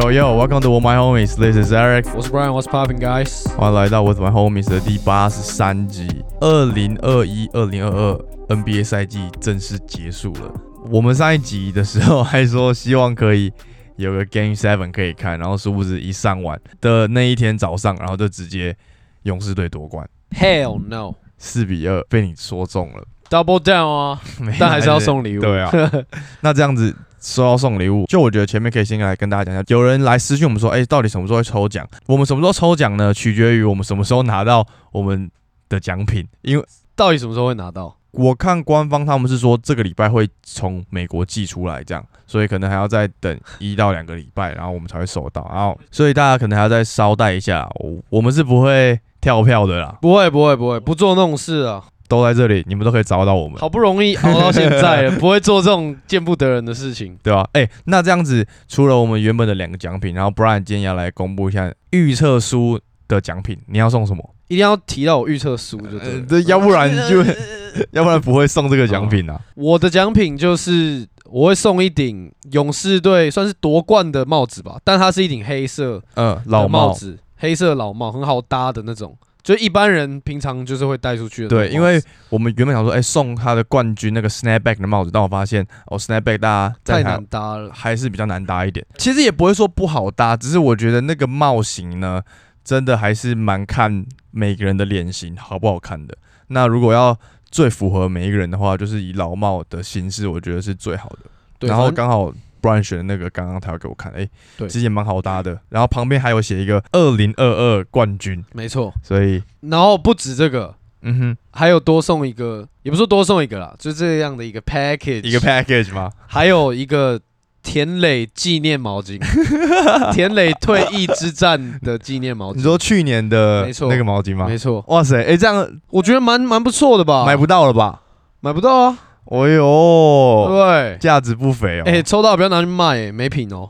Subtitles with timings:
[0.10, 1.36] yo, welcome to With My Homies.
[1.36, 2.08] This is Eric.
[2.16, 3.48] 我是 Brian，What's popping guys？
[3.56, 6.26] 欢迎来到 With My Homies 的第八十三集。
[6.42, 10.52] 二零二一、二零二二 NBA 赛季正式结束了。
[10.90, 13.52] 我们上一集的时候还说希望可以
[13.97, 18.77] 有个 Game Seven 可以看，然后殊不知一上完的那一天早上，然后就直接
[19.23, 24.21] 勇士队夺冠，Hell no！Double 四比二被你说中了，，Double down 啊！
[24.59, 25.41] 但还是要送礼物。
[25.41, 25.71] 对啊，
[26.41, 31.87] 那这样子说要送礼物，就我觉得前面可以先来跟大家讲一下，有人来私讯我们说，哎、到底什么时候会抽奖？
[32.07, 33.13] 我们什么时候抽奖呢？
[33.13, 35.31] 取决于我们什么时候拿到我们
[35.69, 36.65] 的奖品，因为
[36.95, 37.97] 到底什么时候会拿到？
[38.13, 51.85] 我看官方他们是说这个礼拜会从美国寄出来，这样，所以可能还要再等一到两个礼拜，然后我们才会收到，然后所以大家可能还要再稍待一下，我我们是不会跳票的啦，不会，不会，不会，不做那种事啊！
[52.09, 53.57] 都在这里，你们都可以找到我们。
[53.63, 57.17] 好不容易熬到现在了，不会做这种见不得人的事情。
[57.23, 62.79] 对吧、哎、那这样子，除了我们原本的两个奖品，然后 Brian 今天要来公布一下预测书
[63.09, 64.35] 的奖品，你要送什么？
[64.49, 66.15] 一定要提到我预测书就对了。
[66.19, 67.25] 呃这要不然就，
[67.93, 69.41] 要不然不会送这个奖品啊。
[69.55, 87.71] 我的奖品就是我会送一顶勇士队算是夺冠的帽子吧，但它是一顶黑色嗯，老帽，子，黑色老帽，很好搭的那种，就一般人平常就是会戴出去的对，因为我们原本想说，哎、送他的冠军那个 snapback 的帽子，但我发现哦，snapback 大家在太难搭了。
[87.73, 88.85] 还是比较难搭一点。
[88.99, 92.23] 其实也不会说不好搭，只是我觉得那个帽型呢，
[92.63, 96.17] 真的还是蛮看每个人的脸型好不好看的。
[96.49, 97.19] 那如果要
[97.53, 101.19] 最符合每一个人的话，就是以老帽的形式，我觉得是最好的。
[101.61, 105.61] 对，然后刚好 Brian 选的那个，刚刚他要给我看，哎、对其实也蛮好搭的。
[105.69, 108.93] 然后旁边还有写一个二零二二冠军，没错。
[109.03, 116.11] 所以然后不止这个，嗯哼，还有多送一个，也不是说多送一个啦，就这样的一个 package，一个 package 吗？
[116.27, 117.21] 还有一个
[117.63, 119.21] 田磊纪念毛巾，
[120.13, 122.57] 田磊退役之战的纪念毛巾。
[122.57, 124.47] 你说去年的没错那个毛巾吗？
[124.47, 127.25] 没错，哇塞，哎、这样我觉得蛮蛮不错的吧？
[127.25, 128.03] 买不到了吧？
[128.41, 128.99] 买不到啊？
[129.31, 131.85] 哎呦，对，价值不菲哦。
[131.87, 133.69] 哎、抽到不要拿去卖、欸，没品哦，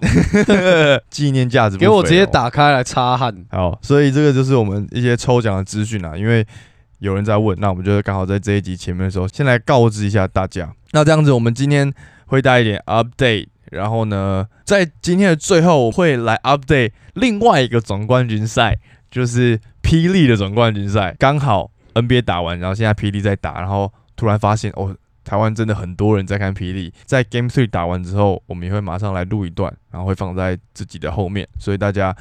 [1.11, 2.25] 纪念价值不菲哦给我直接。
[2.25, 3.33] 打开来擦汗。
[3.51, 6.45] 好，所以这个就是我们一些抽奖的资讯啊，因为
[7.01, 10.73] 有人在问，那我们就刚好在这一集前面的时候，先来告知一下大家。
[10.93, 11.93] 那这样子，我们今天
[12.27, 18.79] 会带一点 update，然后呢，在今天的最后我会来 update 另外一个总冠军赛，
[19.11, 21.17] 就是霹雳的总冠军赛。
[21.19, 24.97] 刚好 NBA 打完，然后现在霹雳在打，然后突然发现哦。
[25.25, 32.13] 台湾真的很多人在看霹雳，在 Game Three 打完之后，我们也会马上来录一段，然后会放在自己的后面，所以大家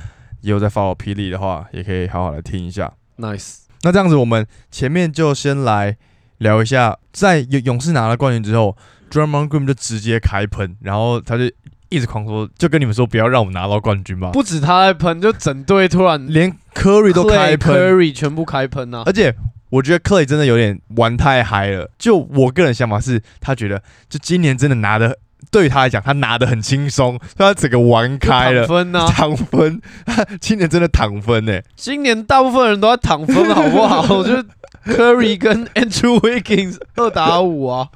[0.42, 2.94] 也有在 follow 霹雳的话，也可以好好来听一下。
[3.18, 5.98] Nice，那这样子，我们前面就先来
[6.42, 8.76] 聊一下，在勇勇士拿了冠军之后
[9.10, 11.44] d r u m m o n Green 就直接开喷，然后他就
[11.90, 19.04] 一直狂说，就跟你们说不要让我们拿到冠军吧，不止他在喷，就整队突然连 Curry 都开喷，Curry 全部开喷啊！
[19.06, 19.34] 而且。
[19.72, 21.90] 我觉得 Clay 真的有点玩太嗨了。
[21.98, 25.18] 就我个人想法是，他觉得就今年真的拿的，
[25.50, 29.08] 对他来讲，他拿的很轻松，他整个玩开了就躺，分啊！
[29.08, 31.62] 躺分，他 今年真的躺分欸呢。
[31.78, 34.02] 今年大部分人都在躺分，好不好？
[34.18, 34.46] 我觉得
[34.86, 37.90] Curry 跟 Andrew Wiggins 二打五啊，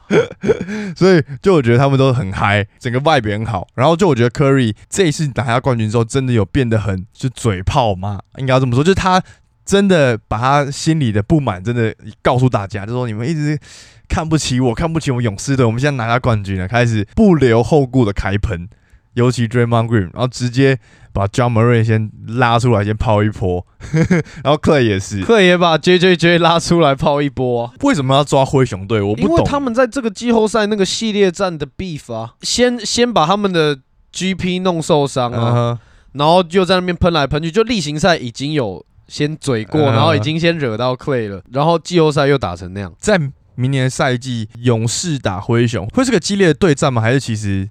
[0.95, 3.67] 所以就我觉得他们都很嗨，整个 vibe 很好。
[3.75, 9.21] 然后就我觉得 Curry 这一次拿下冠军之后，真的有变得很就嘴炮吗，应该要这么说，就是他
[9.65, 13.59] 真的把他心里的不满真的告诉大家，就说你们一直
[14.07, 18.67] 看不起我，看不起我们勇士队，我们现在拿下冠军了，开始不留后顾的开喷。
[19.13, 20.77] 尤其 Draymond Green，然后直接
[21.15, 23.65] 把 John Murray 先拉出来，先抛一波，
[24.43, 27.73] 然后 Clay 也是，，Clay 也把 J J J 拉出来泡一波啊！
[27.81, 29.01] 为什么要抓灰熊队？
[29.01, 29.29] 我不懂。
[29.29, 33.79] 因为他们在这个季后赛那个系列战的 beef 啊，先先把他们的
[34.11, 35.79] GP 弄受伤啊，
[36.11, 42.93] 然后又在那边喷来喷去，就例行赛已经有先嘴过，嗯然后已经先惹到 Clay 了，然后季后赛又打成那样。
[42.99, 43.17] 在
[43.55, 47.01] 明年赛季，勇士打灰熊会是个激烈的对战吗？
[47.01, 47.69] 还是其实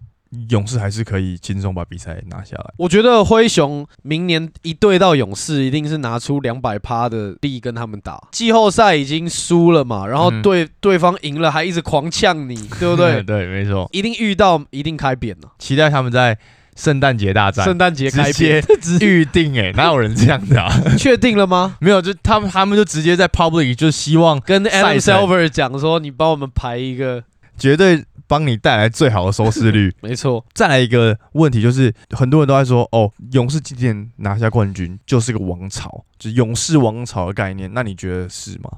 [0.50, 2.72] 勇士还是可以轻松把比赛拿下来？
[2.76, 8.22] 我觉得灰熊明年一对到勇士，一定是拿出两百趴的力跟他们打。
[8.30, 13.22] 季后赛已经输了嘛，然后嗯对、对方赢了，还一直狂呛你， 对不对？
[13.22, 13.88] 对，没错。
[13.92, 15.48] 一定遇到，一定开扁了。
[15.58, 16.36] 期待他们在
[16.76, 20.68] 圣诞节大战圣诞节开 直接，预定，哎，哪有人这样的啊？
[20.98, 21.76] 确定了吗？
[21.80, 27.22] 没有，就他们他们就直接在 public 就希望跟赛 Adam 程 Silver 讲说，你帮我们排一个
[27.58, 29.94] 绝对帮你带来最好的收视率。
[30.00, 37.70] 没错，再来一个问题，就是很多人都在说，哦，勇士今年拿下冠军就是个王朝，就是勇士王朝的概念。
[37.72, 38.70] 那你觉得是吗？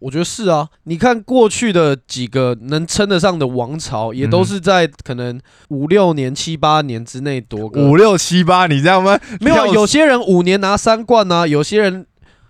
[0.00, 0.68] 我觉得是啊。
[0.82, 9.18] 你看过去的几个能称得上的王朝，也都嗯是在可能五六年、七八年之内夺个五六七八，你知道吗？
[9.40, 12.06] 没有，跳有些人五年拿三冠啊，有些人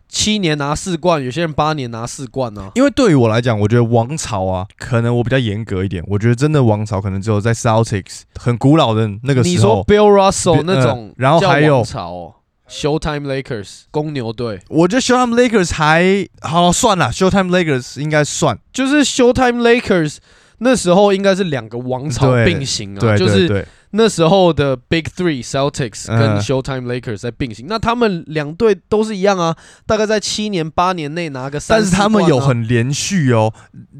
[0.08, 2.70] 七年拿四冠，有些人八年拿四冠啊。
[2.74, 6.04] 因为对于我来讲，我觉得王朝啊，可能我比较严格一点。
[6.06, 9.84] 我觉得真的王朝可能只有在 Celtics 很古老的那个时候你说。
[9.86, 12.34] Bill Russell 呃那种，然后还有王朝、哦、
[12.68, 18.58] Showtime Lakers 公牛队，我觉得 Showtime Lakers 还好算了，Showtime Lakers 应该算。
[18.72, 20.18] 就是 Showtime Lakers
[20.64, 29.54] 那时候应该是两个王朝并行啊，对就是那时候的 Big Three Celtics 跟嗯 Showtime Lakers 在并行，那他们两队都是一样啊，
[29.86, 33.52] 大概在七年八年内拿个三、但是他们有很连续哦。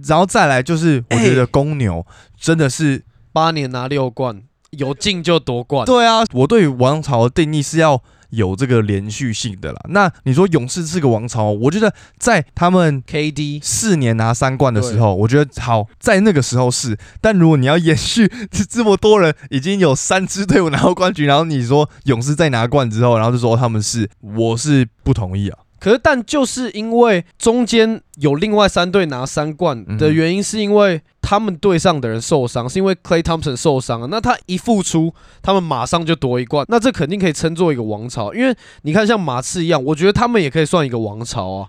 [0.08, 2.05] 然后再来就是，我觉得哎公牛
[2.40, 5.84] 真的是八年拿六冠，有进就夺冠。
[5.87, 8.02] 对啊，我对于王朝的定义是要
[8.34, 9.81] 有这个连续性的啦。
[9.88, 16.98] 那你说勇士是个王朝，我觉得在他们 KD 四年拿三冠的时候，我觉得好，在那个时候是。
[17.20, 18.31] 但如果你要延续
[18.69, 25.58] 这么多人已经有三支队伍拿到冠军，然后你说勇士再拿冠之后，然后就说他们是，我是不同意啊。
[25.84, 34.06] 可是，但就是因为中间有另外三队拿三冠的原因，是因为他们队上的人受伤，是因为 Clay Thompson 受伤了。
[34.06, 38.32] 那他一复出，他们马上就夺一冠，那这肯定可以称作一个王朝。
[38.32, 41.69] 因为你看，像马刺一样，我觉得他们也可以算一个王朝啊。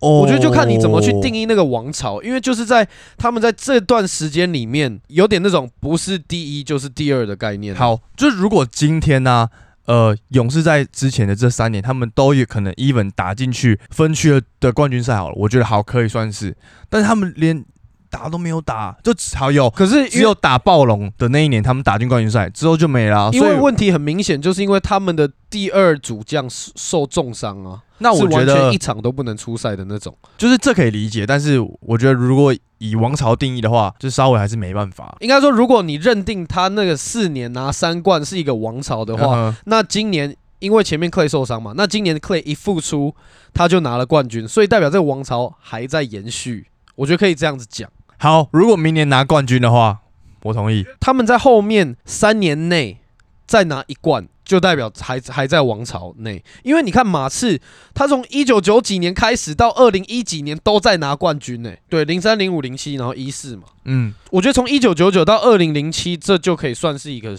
[0.00, 9.48] 哦我觉得就看你怎么去定义那个王朝，因为就是在他们在这段时间里面，有点那种不是第一就是第二的概念。，好，就是如果今天呢、
[9.88, 16.54] 呃，勇士在之前的这三年，他们都有可能 even 打进去分区的冠军赛好了，我觉得好可以算是，
[16.90, 17.64] 但是他们连
[18.10, 27.82] 打都没有打，就只好有可是只有打暴龙的那一年，他们打进冠军赛之后就没了啊、因为问题很明显，就是因为他们的第二主将受受重伤啊。
[27.98, 30.16] 那我觉得一场都不能出赛的那种。
[30.36, 43.14] 就是这可以理解，但是我觉得如果以王朝定义的话，就稍微还是没办法应该说，如果你认定他那个四年拿三冠是一个王朝的话，嗯那今年因为前面 Clay 受伤嘛，那今年 Clay 一复出，
[43.52, 46.66] 他就拿了冠军，所以代表这个王朝还在延续。
[46.94, 47.90] 我觉得可以这样子讲。
[48.18, 50.00] 好，如果明年拿冠军的话，
[50.42, 50.84] 我同意。
[50.98, 52.98] 他们在后面三年内
[53.46, 56.42] 再拿一冠，就代表还还在王朝内。
[56.64, 57.60] 因为你看马刺，
[57.94, 61.72] 他从一九九几年开始到二零一几年都在拿冠军呢。
[61.88, 63.62] 对，零三、零五、零七，然后一四嘛。
[63.84, 67.36] 嗯，我觉得从一九九九到二零零七，这就可以算是一个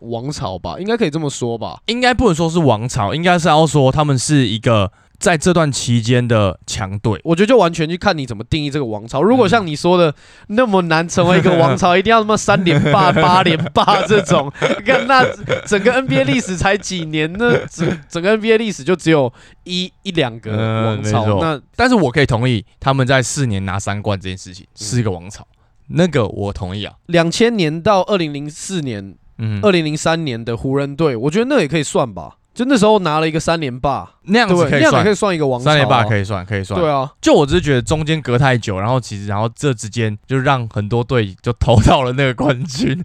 [0.00, 1.80] 王朝吧，应该可以这么说吧。
[1.86, 7.20] 应该不能说是王朝，应该是要说他们是一个在这段期间的强队。
[7.24, 9.22] 我觉得就完全去看你怎么定义这个王朝。
[9.22, 10.14] 如果像你说的
[10.48, 14.52] 那么难成为一个王朝，一定要什么三连霸、八连霸这种，
[14.84, 15.24] 看那
[15.66, 17.58] 整个 NBA 历史才几年呢？
[17.70, 19.32] 整整个 NBA 历史就只有
[19.64, 25.46] 一一两个嗯王朝，那但是我可以同意他们在四年拿三冠这件事情是一个王朝，
[25.88, 26.94] 那个我同意啊。
[27.06, 32.36] 两千年到二零零四年、嗯，二零零三年的湖人队，我觉得那也可以算吧。
[32.56, 34.48] 就那时候拿了一个三连霸，那样？
[34.48, 35.74] 子可以算那样子可以算一个王朝、啊。
[35.74, 36.80] 三连霸可以算，可以算。
[36.80, 43.04] 对啊，就我只是觉得中间隔太久，然后其实然后这之间就让很多队就投到了那个冠军。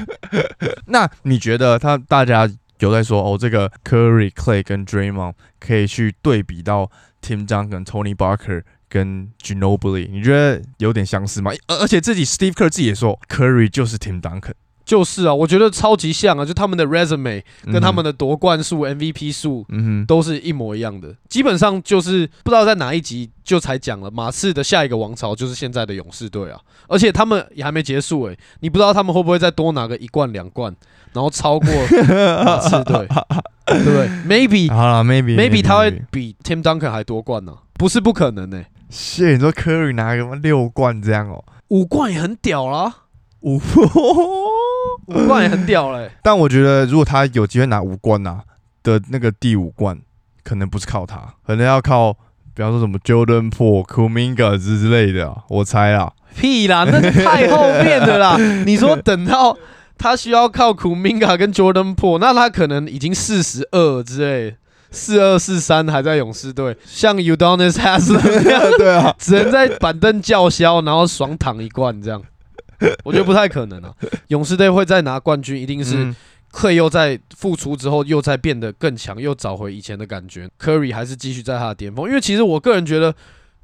[0.88, 6.90] 那你觉得他大家有在说哦，这个 Curry、Clay 跟 Draymond 可以去对比到
[7.22, 11.52] Tim Duncan、Tony Parker 跟 Ginobili，你觉得有点相似吗？
[11.68, 14.54] 而而且自己 Steve Kerr 自己也说 Curry 就是 Tim Duncan，
[14.90, 20.06] 就是啊，我觉得超级像啊，就他们的 resume 跟他们的的夺冠数、MVP 数嗯哼。
[20.06, 30.74] 都是一模一样的，基本上就是不知道在哪一集就才讲了，马刺的下一个王朝就是现在的勇士队啊，而且他们也还没结束诶、你不知道他们会不会再多拿个一冠两冠，
[31.12, 31.68] 然后超过
[32.44, 33.06] 马刺队，
[33.66, 42.99] 对不对？Maybe 好了，maybe maybe 他会比 Tim Duncan 还夺冠呢、不是不可能呢、谢你说 Curry 拿个六冠这样哦，五冠也很屌啦，
[43.42, 43.60] 五。
[45.06, 48.40] 五冠也很屌嘞、但我觉得，如果他有机会拿五冠呐、
[48.84, 49.98] 的那个第五冠，
[50.44, 52.12] 可能不是靠他，可能要靠，
[52.54, 56.12] 比方说什么 Jordan Po、Kuminga 之之类的啊、我猜啊。
[56.36, 58.36] 屁啦，那太后面的啦。
[58.64, 59.56] 你说等到
[59.98, 64.56] 他需要靠 Kuminga 跟 Jordan Po，那他可能已经四十二之类，
[64.92, 72.22] 四二四三还在勇士队，像 Udonis Haslam 那样， 对啊，只能在板凳叫嚣，然后爽躺一罐这样。
[73.04, 73.94] 我觉得不太可能啊！
[74.28, 76.16] 勇士队会再拿冠军，一定是嗯
[76.52, 80.48] Clay 又在复出之后又在变得更强，又找回以前的感觉。
[80.58, 83.14] Curry 还是继续在他的巅峰，因为其实我个人觉得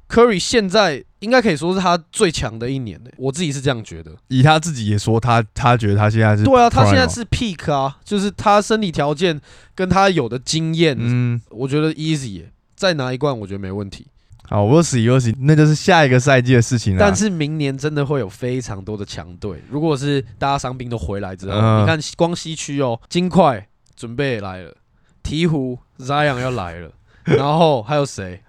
[0.07, 4.15] Curry 现在应该可以说是他最强的一年呢、我自己是这样觉得。
[4.29, 9.41] 以他自己也说，他他觉得他现在是对啊，他现在是 peak 啊，就是他身体条件
[9.75, 14.07] 跟他有的经验，嗯，我觉得 easy，耶再拿一冠我觉得没问题。
[14.49, 16.99] 好，我死我死，那就是下一个赛季的事情了。
[16.99, 24.73] 但是明年真的会有非常多的强队，如果是大家伤病都回来之后，嗯你看光西区哦，金块准备来了，
[25.21, 26.91] 鹈鹕 Zion 要来了，
[27.25, 28.41] 然后还有谁？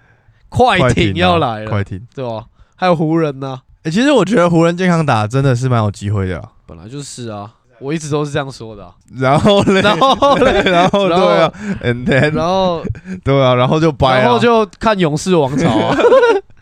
[0.48, 2.46] 快快艇要来了，快艇，对吧？
[2.76, 6.52] 还有湖人呢、哎、其实我觉得湖人健康打真的是蛮有机会的啊。
[6.64, 12.82] 本来就是啊，我一直都是这样说的啊、然后嘞，然后嘞然后对啊，and then 然后
[13.24, 15.96] 对啊，然后就掰啊，然后就看勇士王朝啊，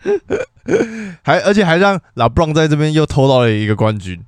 [1.23, 4.19] 还而且还让拉布朗在这边又偷到了一个冠军。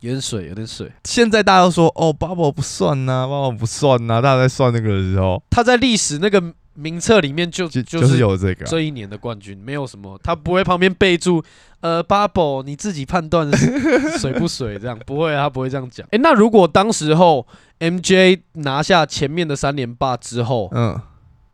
[0.00, 0.90] 有点水，有点水。
[1.04, 6.42] 现在大家都说哦，bubble 不算呐、b u b b l e 不算呐、大家在算那个的时候，他在历史那个
[6.80, 11.42] 名册里面就就就是有这个啊、这一年的冠军，没有什么，他不会旁边备注，
[11.80, 16.06] 呃，bubble 你自己判断是水不水这样，不会啊，他不会这样讲。
[16.12, 17.46] 诶，那如果当时候
[17.80, 20.98] MJ 拿下前面的三连霸之后嗯，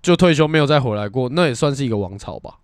[0.03, 2.55] 就退休没有再回来过，那也算是一个王朝吧？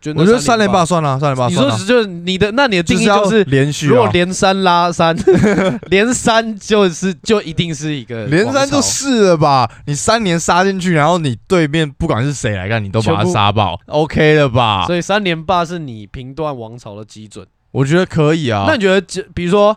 [0.00, 3.44] 就我觉得三连霸霸，算了，三连霸你，说是就是你的，那你的定义就是。
[3.44, 5.16] 连续、啊，如果连三拉三，
[5.90, 9.70] 连三就是就一定是一个连三就是了吧？
[9.86, 14.86] 你三年杀进去，然后你对面不管是谁来看，你都把他杀爆，OK 了吧？
[14.86, 17.46] 所以三连霸是你评断王朝的基准。
[17.70, 18.64] 我觉得可以啊。
[18.66, 19.76] 那你觉得这，比如说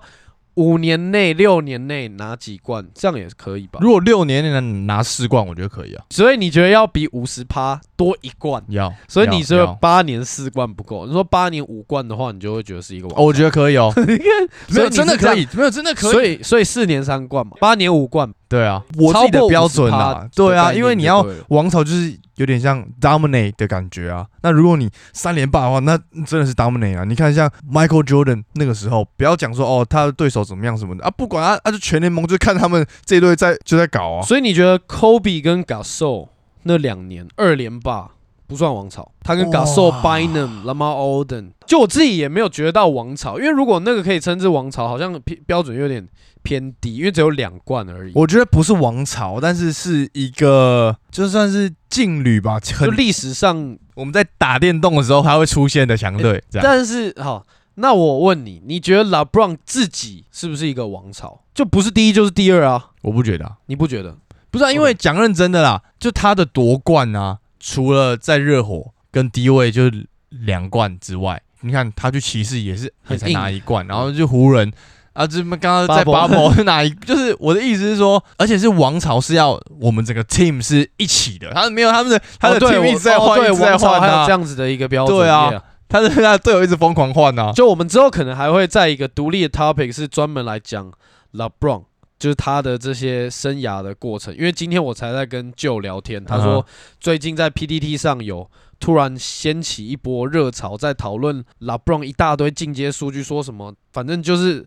[0.56, 3.80] 五年内、六年内拿几冠，这样也可以吧？
[3.82, 6.04] 如果六年内能拿四冠，我觉得可以啊。
[6.10, 13.94] 所以你觉得要比五十趴多一冠，要，所以你说要要八年四冠不够，你说八年五冠的话，你就会觉得是一个王哦，我觉得可以哦。
[14.70, 16.12] 没有真的可以，没有真的可以。
[16.12, 24.28] 所以所以四年三冠嘛，八年五冠，对啊，我自己的标准啊对啊，因为你要王朝就是有点像 dominate 的感觉啊。
[24.44, 27.06] 那如果你三连霸的话，那真的是 dominate 啊。
[27.06, 34.22] 你看像 Michael Jordan 那个时候，不要讲说哦他的对手怎么样什么的啊，不管啊，啊就全联盟就看他们这一队在就在搞啊。
[34.24, 36.28] 所以你觉得 Kobe 跟 Gasol
[36.64, 38.12] 那两年二连霸
[38.48, 46.06] 不算王朝，他跟 Gasol、哇 Bynum、Lamar Odom，就我自己也没有觉得到王朝，因为如果那个可以称之王朝，好像标标准有点
[46.44, 48.12] 偏低，因为只有两冠而已。
[48.16, 56.44] 我觉得不是王朝，但是是一个就算是劲旅吧，就历史上，我们在打电动的时候还会出现的强队。
[56.54, 57.46] 但是好，
[57.76, 61.42] 那我问你，你觉得 LeBron 自己是不是一个王朝？
[61.54, 62.92] 就不是第一就是第二啊？
[63.02, 64.18] 我不觉得、啊，你不觉得？
[64.50, 74.72] 不是、啊，因为讲认真的啦，就他的夺冠啊，除了在热火跟低位就是两冠之外，你看他去骑士也是也才拿一冠，然后就湖人
[75.14, 85.52] 啊，这么刚刚在 Bubble bubble 拿一，就是我的意思是说，而且是王朝是要我们整个 team 是一起的，他没有他们的他的哦对 team 一直在换，哦对一直在换这，样子的一个标准，对啊
[85.90, 90.90] 他的他的队友一直疯狂换啊，就我们之后可能还会在一个独立的 topic 是专门来讲
[91.34, 91.84] LeBron，
[92.18, 94.34] 就是他的这些生涯的过程。
[94.38, 96.66] 因为今天我才在跟舅聊天，他说
[97.02, 98.50] 最近在 PTT 上有
[98.80, 104.66] 突然掀起一波热潮，在讨论 LeBron 一大堆进阶数据，说什么反正就是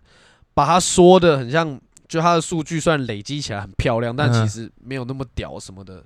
[0.54, 6.02] 把他说的很像，就他的数据虽然累积起来很漂亮，但嗯其实没有那么屌什么的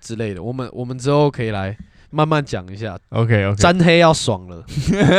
[0.00, 0.42] 之类的。
[0.42, 1.76] 我们我们之后可以来
[2.10, 4.64] 慢慢讲一下，OK OK，沾黑要爽了。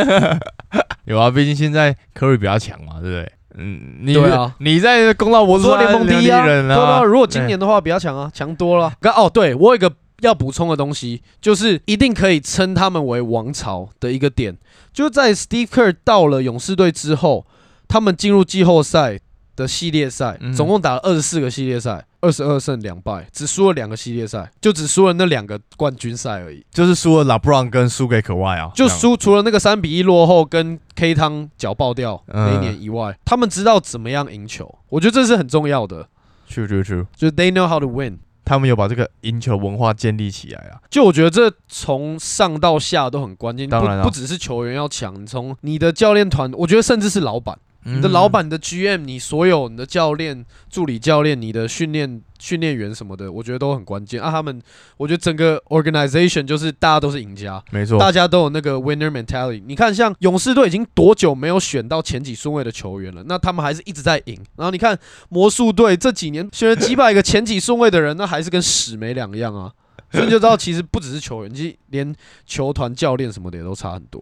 [1.05, 3.31] 有啊，毕竟现在 Curry 比较强嘛，对不对？
[3.55, 8.93] 嗯，你对啊你在公道博主我说联盟第一啊，人对啊，啊，如果今年的话比较强啊，强多了。
[9.01, 14.55] 刚哦，对我有一个要补充的东西，就是一定可以称他们为王朝的一个点，
[14.93, 17.47] 就在 Steve Kerr 到了勇士队之后，
[17.89, 19.19] 他们进入季后赛
[19.55, 26.65] 的系列赛，嗯总共打了二十四个系列赛，二十二胜两败，只输了两个系列赛，就只输了那两个冠军赛而已。
[26.71, 36.07] 就是输了 LeBron 跟输给可外啊，就输除了那个三比一落后跟 K 汤脚爆掉嗯那一年以外，他们知道怎么样赢球，我觉得这是很重要的
[36.49, 38.19] ，True True True，就是 they know how to win。
[38.45, 40.81] 他们有把这个赢球文化建立起来啊。
[40.89, 54.29] 就我觉得这从上到下都很关键，当然不只是球员要强，从你的教练团，我觉得甚至是老板，你的老板、你的 GM，你所有你的教练、助理教练、你的训练训练员什么的，我觉得都很关键啊。
[54.29, 54.61] 他们，
[54.97, 59.63] 我觉得整个 organization 就是大家都是赢家，没错，大家都有那个 winner mentality。
[59.65, 63.23] 你看，像勇士队已经多久没有选到前几顺位的球员了？
[63.27, 64.37] 那他们还是一直在赢。
[64.57, 69.71] 然后你看魔术队这几年选了几百个前几顺位的人，那还是跟屎没两样啊。
[70.11, 72.13] 所以你就知道，其实不只是球员，其实连
[72.45, 74.21] 球团教练什么的也都差很多，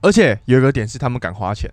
[0.00, 1.70] 而且有一个点是他们敢花钱。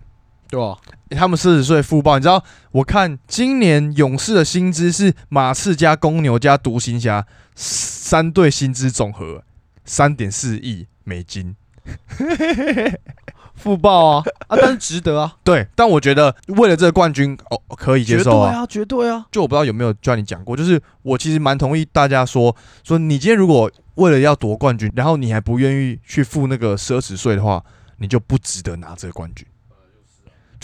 [0.54, 0.78] 对吧？
[1.10, 2.42] 他们四十岁复报，你知道？
[2.70, 9.42] 我看今年勇士的薪资是马刺加公牛加独行侠三队薪资总和
[9.84, 11.56] 三点四亿美金，
[13.54, 18.60] 负报啊啊，但是值得啊，对，但我觉得为了这个冠军，哦，可以接受啊。
[18.60, 19.26] 啊，绝对啊。
[19.30, 27.64] 就我不知道有没有叫你讲过，就是我其实蛮同意大家说，说你今天如果为了要夺冠军，然后你还不愿意去付那个奢侈税的话，
[27.98, 29.46] 你就不值得拿这个冠军。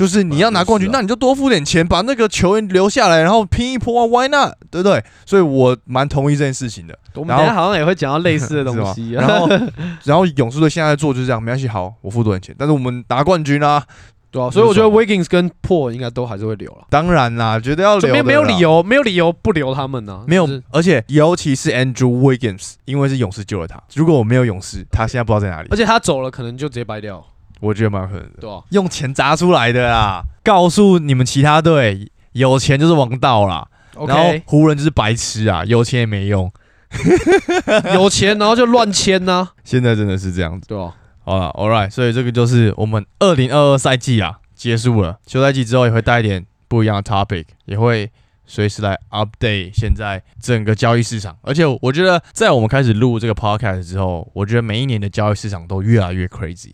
[0.01, 4.55] 就是你要拿冠军，那你就多付点钱，把那个球员留下来，然后拼一波啊，Why not？
[4.71, 5.05] 对不对？
[5.27, 6.99] 所以我蛮同意这件事情的。
[7.17, 9.21] 我们好像也会讲到类似的东西啊。
[9.29, 9.49] 然后，
[10.05, 13.85] 然后勇士队现在做就是这样，没关系，好，我付多点钱，但是我们拿冠军啊，
[14.31, 20.25] 对啊，所以我觉得 Wiggins 跟 Paul 应该都还是会留了，当然啦，绝对要留没没有理由，没有理由不留他们呢。
[20.27, 23.79] 没有就是，而且尤其是 Andrew Wiggins，因为是勇士救了他。
[23.95, 25.77] 如果我没有勇士，他现在不知道在哪里而。
[25.77, 27.23] 且他走了，可能就直接掰掉，
[27.61, 28.65] 我觉得蛮可能的？
[28.71, 30.23] 用钱砸出来的啦。
[30.43, 33.69] 告诉你们其他队，有钱就是王道啦。
[34.07, 36.51] 然后 OK，湖人就是白痴啊，有钱也没用。
[37.95, 40.67] 有钱然后就乱签呐，现在真的是这样子。
[40.67, 40.95] 对啊？
[41.23, 48.11] 好了，All right，所以这个就是我们二零二二赛季啊结束了，休赛季之后也会带一点不一样的 topic，也会
[48.47, 51.37] 随时来 update 现在整个交易市场。
[51.43, 56.73] 而且我觉得，在我们开始录这个 podcast 之后，我觉得每一年的交易市场都越来越 crazy，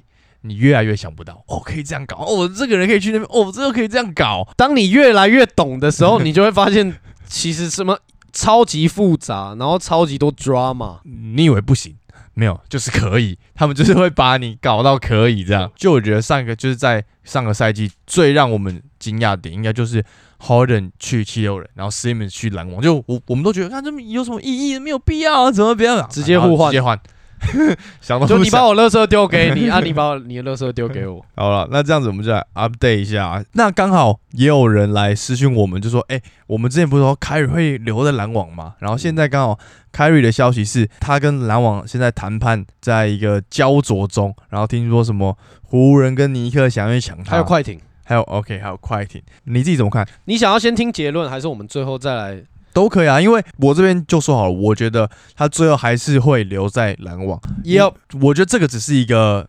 [0.48, 7.98] 你越来越想不到哦，可以这样搞哦，这个人可以去那边哦，这个可以这样搞，当你越来越懂的时候，你就会发现，其实什么
[8.32, 10.98] 超级复杂，然后超级多 drama。
[11.04, 11.96] 你以为不行？
[12.34, 15.72] 没有，就是可以，他们就是会把你搞到可以这样。
[15.74, 20.04] 就我觉得上一个就是在上个赛季最让我们惊讶的点，应该就是
[20.38, 24.78] Harden 去七六人，然后 Simmons 去篮网，就我我们都觉得看这么有什么意义？
[24.78, 27.00] 没有必要啊，怎么不要、啊直接互换直接换，
[28.26, 31.24] 就你把我垃圾丢给你，啊，你把我你的垃圾丢给我。
[31.36, 33.44] 好了，那这样子我们就来 update 一下啊。
[33.52, 38.74] 那刚好也有人来私讯我们，就说：“哎、我们之前不是说凯瑞会留在篮网吗？
[38.78, 39.58] 然后现在刚好
[39.92, 50.06] 凯瑞的消息是，他跟篮网现在谈判在一个焦灼中，然后听说什么湖人跟尼克想要去抢他，还有快艇，还有 OK，还有快艇，你自己怎么看？
[50.24, 52.42] 你想要先听结论，还是我们最后再来？
[52.76, 57.40] 都可以啊，因为我这边就说好了，我觉得他最后还是会留在篮网。
[57.64, 59.48] 也有我觉得这个只是一个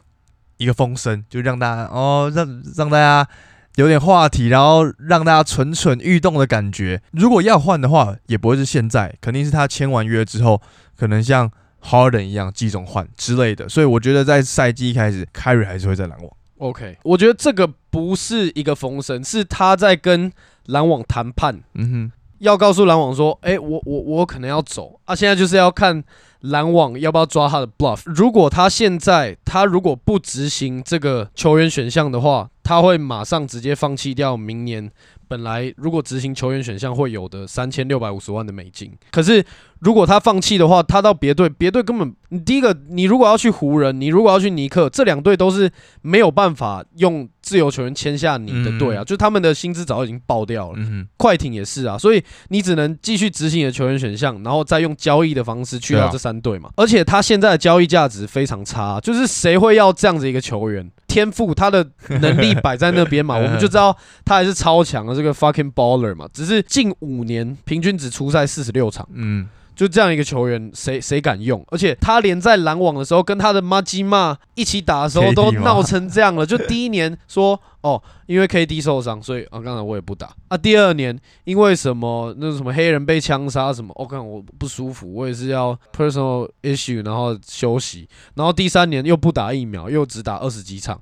[0.56, 3.28] 一个风声，就让大家哦，让让大家
[3.76, 7.02] 有点话题，然后让大家蠢蠢欲动的感觉。
[7.12, 10.62] 如果要换的话，也不会是现在，肯定是他签完约之后，
[10.96, 11.52] 可能像
[11.84, 13.68] Harden 一样季中换之类的。
[13.68, 16.32] 所以我觉得在赛季一开始，Kyrie 还是会在篮网。
[16.60, 20.32] OK，我觉得这个不是一个风声，是他在跟
[20.68, 26.04] 篮网谈判，嗯要告诉篮网说，哎、我我我可能要走啊，现在就是要看
[26.42, 28.02] 篮网要不要抓他的 bluff。
[28.06, 34.92] 如果他现在他如果不执行这个球员选项的话，他会马上直接放弃掉明年
[35.28, 38.92] 本来如果执行球员选项会有的三千六百五十万的美金。
[39.12, 39.44] 可是
[39.80, 45.70] 如果他放弃的话，他到别队，别队根本你第一个，你如果要去湖人，你如果要去尼克，这两队都是
[46.02, 50.76] 没有办法用自由球员签下你的队啊，嗯就他们的薪资早已经爆掉了。
[50.78, 56.70] 嗯快艇也是啊，所以你只能继续执行你的球员选项，然后再用交易的方式去到这三队嘛。
[56.76, 60.90] 而且他现在的交易价值非常差，就是谁会要这样子一个球员？
[61.08, 61.88] 天赋他的
[62.22, 66.28] 能力摆在那边嘛，嗯 我们就知道他还是超强的这个 fucking baller 嘛。
[66.34, 71.64] 只是近五年平均只出赛四十六场，嗯，就这样一个球员，谁谁敢用？
[71.70, 76.44] 而且他连在篮网的时候，跟他的妈鸡骂一起打的时候都闹成这样了。
[76.44, 80.58] 就第一年说 哦，因为 KD 受伤，所以啊，刚才我也不打啊。
[80.58, 88.10] 第二年因为什么那什么黑人被枪杀什么，我、看我不舒服，我也是要 personal issue，然后休息。
[88.34, 91.00] 然后第三年又不打疫苗，又只打二十几场，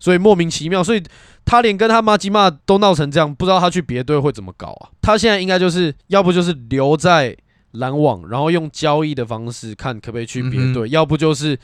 [0.00, 1.00] 所以莫名其妙，所以
[1.44, 4.90] 他连跟他妈鸡骂都闹成这样，不知道他去别队会怎么搞啊？
[5.00, 7.36] 他现在应该就是要不就是留在
[7.78, 11.58] 篮网，然后用交易的方式看可不可以去别队，要不就是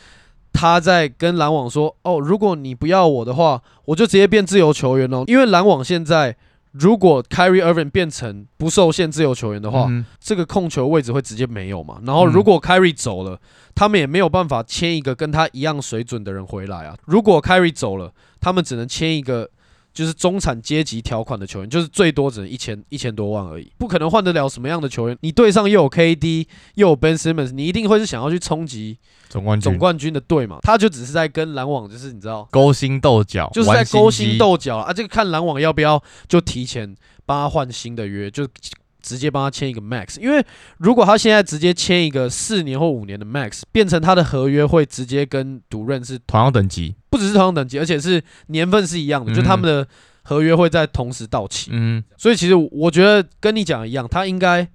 [0.52, 6.36] 他在跟篮网说：“哦，如果你不要我的话，我就直接变自由球员哦。”因为篮网现在
[6.72, 12.00] 如果 Kyrie Irving 变成不受限自由球员的话，嗯这个控球位置会直接没有嘛。
[12.04, 13.38] 然后嗯如果 Kyrie 走了，
[13.74, 16.96] 他们也没有办法签一个跟他一样水准的人回来啊。
[17.06, 19.48] 如果 Kyrie 走了，他们只能签一个
[19.92, 25.16] 就是中产阶级条款的球员，就是最多只能一千一千多万而已，不可能换得了什么样的球员。
[25.20, 30.58] 你队上又有 KD 又有 Ben Simmons，你一定会是想要去冲击总冠军，总冠军的队嘛。
[30.62, 32.48] 他就只是在跟篮网，就是你知道。
[32.50, 34.92] 勾心斗角，就是在勾心，斗角啊！
[34.92, 36.94] 这个看篮网要不要就提前
[37.26, 38.46] 帮他换新的约，就
[39.02, 40.18] 直接帮他签一个 max。
[40.20, 40.44] 因为
[40.78, 49.86] 如果他现在直接签一个四年或五年的 max，变成他的合约会直接跟独任是同样等级，不只是同样等级，而且是年份是一样的，就嗯他们的
[50.22, 51.70] 合约会在同时到期。
[51.72, 54.66] 嗯，所以其实我觉得跟你讲的一样，他应该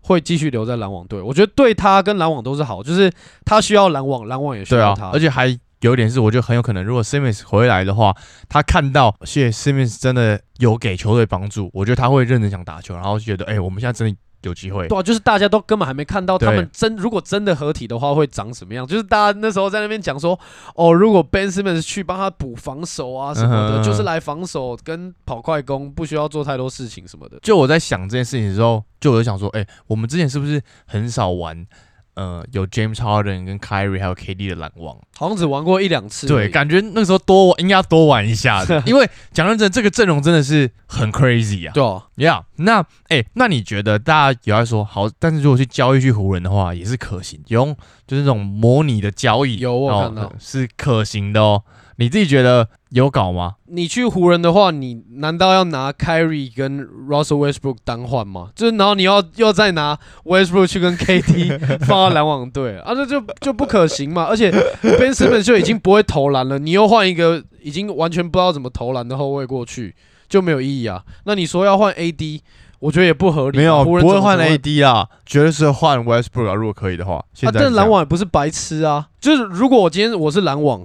[0.00, 1.20] 会继续留在篮网队。
[1.20, 3.12] 我觉得对他跟篮网都是好，就是
[3.44, 8.14] 他需要篮网，篮网也需要他。，而且还有一点是，我觉得很有可能，如果 Simmons 回来的话，
[8.48, 14.88] 他看到谢 Simmons 真的有给球队帮助，我觉得他会认真想打球，然后觉得，哎、我们现在真的有机会。
[14.88, 20.38] 对啊，就是大家都根本还没看到他们真如果真的合体的话会长什么样，就是大家那时候在那边讲说，
[20.74, 27.38] 哦，如果 Ben Simmons 去帮他补防守啊什么的，就是来防守跟跑快攻，不需要做太多事情什么的。
[27.42, 31.66] 就我在想这件事情的时候，就我就想说，哎、我们之前是不是很少玩？
[32.14, 36.26] 呃，有 James Harden 跟 Kyrie 还有 KD 的篮网，好像只玩过一两次。
[36.26, 41.72] 对，感觉那时候多应该要多玩一下的， 因为讲认真，这个阵容真的是很 crazy 啊。
[41.74, 51.62] 对啊，Yeah，那哎、那你觉得大家有在说好，但是如果去交易去湖人的话，也是可行，用就是那种模拟的交易，有我有哦看到是可行的哦。
[51.96, 53.54] 你自己觉得有搞吗？
[53.66, 58.50] 你去湖人的话，你难道要拿 Kyrie 跟 Russell Westbrook 单换吗？
[58.56, 64.24] 就是然后你要要再拿 Westbrook 去跟 KT 放到篮网队啊，这就就不可行嘛。
[64.24, 64.50] 而且
[64.82, 69.94] Ben Simmons 就已经不会投篮了，你又换一个已经完全不知道怎么投篮的后卫过去，
[70.34, 71.00] 就没有意义啊。
[71.26, 72.40] 那你说要换 AD，
[72.80, 73.58] 我觉得也不合理。
[73.58, 76.54] 没有，不会换怎么可能 AD 啊，绝对是换 Westbrook 啊。
[76.54, 79.06] 如果可以的话，现啊，在是这篮网也不是白痴啊。
[79.20, 80.84] 就是如果我今天我是篮网，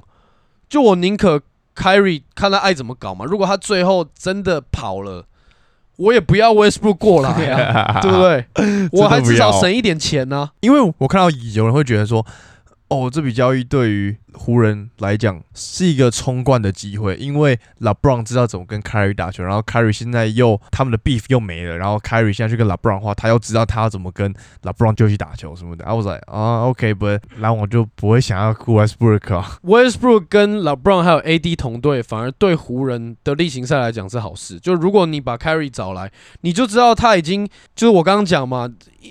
[0.69, 1.41] 就我宁可
[1.75, 3.25] Kyrie 看他爱怎么搞嘛。
[3.25, 5.25] 如果他最后真的跑了，
[5.97, 8.45] 我也不要 Westbrook 过来啊， 对不对？
[8.91, 12.23] 我还至少省一点钱呢、因为我看到有人会觉得说，
[12.89, 25.86] 哦，这笔交易对于湖人来讲是一个冲冠的机会，因为 LeBron 知道怎么跟 Kyrie 打球，然后 Kyrie 现在又他们的 beef 又没了，然后 Kyrie 现在去跟 LeBron 的话，他又知道他要怎么跟 LeBron 就去打球什么的。
[25.86, 29.58] I was like 啊，OK，but 篮网就不会想要雇 Westbrook 啊。
[29.63, 34.60] Westbrook 跟 LeBron 还有 AD 同队，反而对湖人的例行赛来讲是好事。
[34.60, 38.67] 就如果你把 Kyrie 找来，你就知道他已经就是我刚刚讲嘛，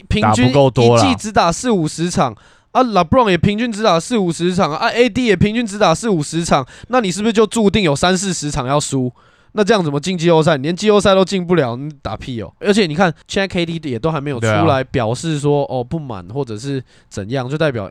[0.08, 2.34] 平均一季只打四五十场。
[2.72, 9.12] 啊，LeBron 也平均只打四五十场啊，AD 也平均只打四五十场，那你是不是就注定有三四十场要输？
[9.52, 10.56] 那这样怎么进季后赛？
[10.58, 12.52] 你连季后赛都进不了，你打屁哦！
[12.60, 17.90] 而且你看，现在 KD 也都还没有出来表示说、哦不满或者是怎样，就代表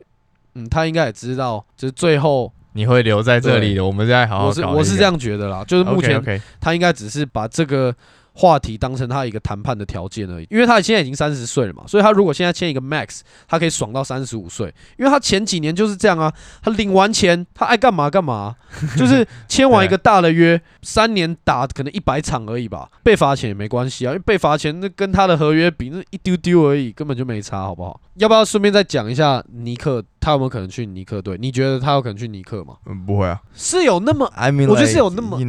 [0.53, 6.23] 嗯他应该也知道，就是最后你会留在这里的，我们再好好我是我是这样觉得啦，就是目前
[6.61, 7.93] 他应该只是把这个
[8.39, 18.55] 话题当成他一个谈判的条件而已，因为他现在已经三十岁了嘛，所以他如果现在签一个 max，他可以爽到三十五岁，因为他前几年就是这样啊，他领完钱他爱干嘛干嘛，
[18.95, 27.99] 就是签完一个大的约，三年打可能一百场而已吧，被罚钱也没关系啊，因为被罚钱那跟他的合约比那一丢丢而已，根本就没差，好不好？
[28.17, 31.37] 要不要顺便再讲一下尼克，他有没有可能去尼克队？
[31.39, 32.75] 你觉得他有可能去尼克吗？
[32.85, 33.41] 嗯，不会啊。
[33.55, 35.39] 是有那么 I mean，我觉得是有那么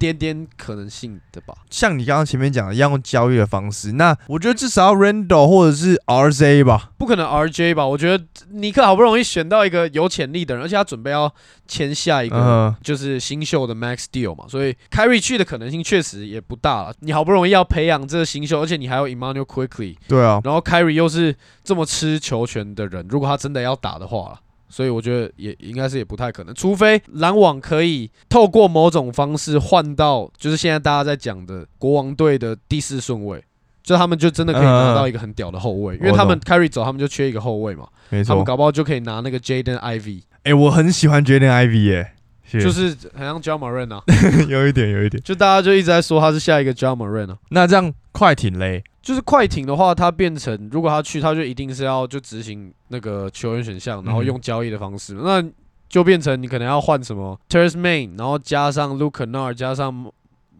[0.00, 1.54] 点点可能性的吧。
[1.68, 6.90] 像你刚刚前面讲的，要用交易的方式，那我觉得至少要 Randall 或者是 RJ 吧。
[6.96, 7.86] 不可能 RJ 吧？
[7.86, 11.30] 我觉得尼克好不容易选到一个有潜力的人，而且他准备要
[11.68, 16.94] 签下一个嗯，就是新秀的 Max Deal 嘛，所以 k a r r y 去的可能性确实也不大了。
[17.00, 33.42] 你好不容易要培养这个新秀，而且你还有 Emmanuel Quickly，对啊，然后 k a r r y 又是这么吃球权的人，如果他真的要打的话啦所以我觉得也应该是也不太可能，除非篮网可以透过某种方式换到，就是现在大家在讲的国王队的第四顺位，
[33.82, 38.28] 就他们就真的可以拿到一个很屌的后卫，因为他们 Carry 走，他们就缺一个后卫嘛，没错。
[38.28, 42.12] 他们搞不好就可以拿那个 Jaden Ivy，哎、我很喜欢 Jaden Ivy 耶，
[42.52, 44.02] 就是是很像 j a m a r e n 啊，
[44.48, 45.22] 有一点，有一点。
[45.22, 47.36] 就大家就一直在说他是下一个 j a m a r e n 啊。
[47.50, 48.84] 那这样快艇嘞？
[49.02, 55.42] 就是快艇的话，他变成如果他去，他就一定是要就执行那个球员选项，然后用交易的方式，那
[55.88, 60.12] 就变成你可能要换什么 t e r r e Main，然后加上 Luke Nard，加上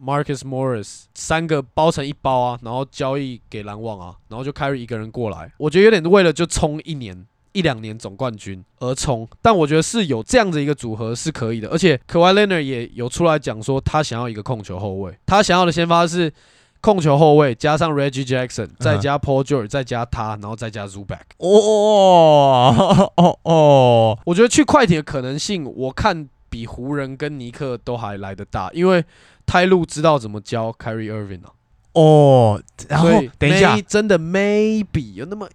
[0.03, 7.25] Marcus Morris 三个包成一包啊，然后交易给篮网啊，然后就 carry 一个人过来，我觉得有点为了就冲一年。
[7.53, 16.31] 一两年总冠军而冲，但我觉得是有这样的一个组合是可以的，而且 k a w i Leonard 也有出来讲说他想要一个控球后卫，他想要的先发是
[16.81, 21.19] 控球后卫加上 Reggie Jackson，再加 Paul George，再加他，然后再加 Zubac。
[21.37, 29.05] 哦哦哦，我觉得去快艇的可能性，我看比湖人跟尼克都还来得大，因为
[29.45, 31.53] 泰路知道怎么教 Kyrie Irving 啊。
[31.93, 35.47] 哦，然后等一下真的 maybe 有那么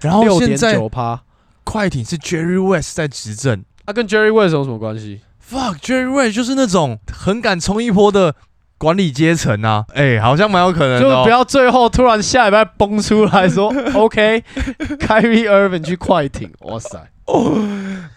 [0.00, 1.22] 然后六点现在九趴。
[1.64, 8.34] 快艇是 Jerry West 在执政啊，跟 Jerry West 有什么关系？，fuck，Jerry West 就是那种很敢冲一波的
[8.82, 11.18] 管理阶层啊，哎、好像蛮有可能的、哦。
[11.18, 16.98] 就不要最后突然下礼拜崩出来说 OK，Kyrie Irving 去快艇，哇塞，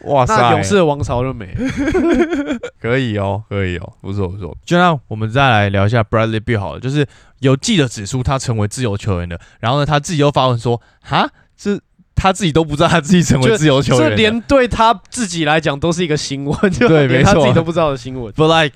[0.05, 1.69] 哇塞，勇士的王朝就没了。
[2.81, 4.57] 可以哦，可以哦，不错不错。
[4.65, 7.05] 就让我们再来聊一下 Bradley Beal 好了，就是
[7.41, 11.79] 有记者指出他成为自由球员的，然后呢，他自己又发文说，哈，是
[12.15, 14.09] 他自己都不知道他自己成为自由球员了。
[14.09, 18.33] 这连对他自己来讲都是一个新闻，就对 连他没错自己都不知道的新闻。
[18.33, 18.75] But like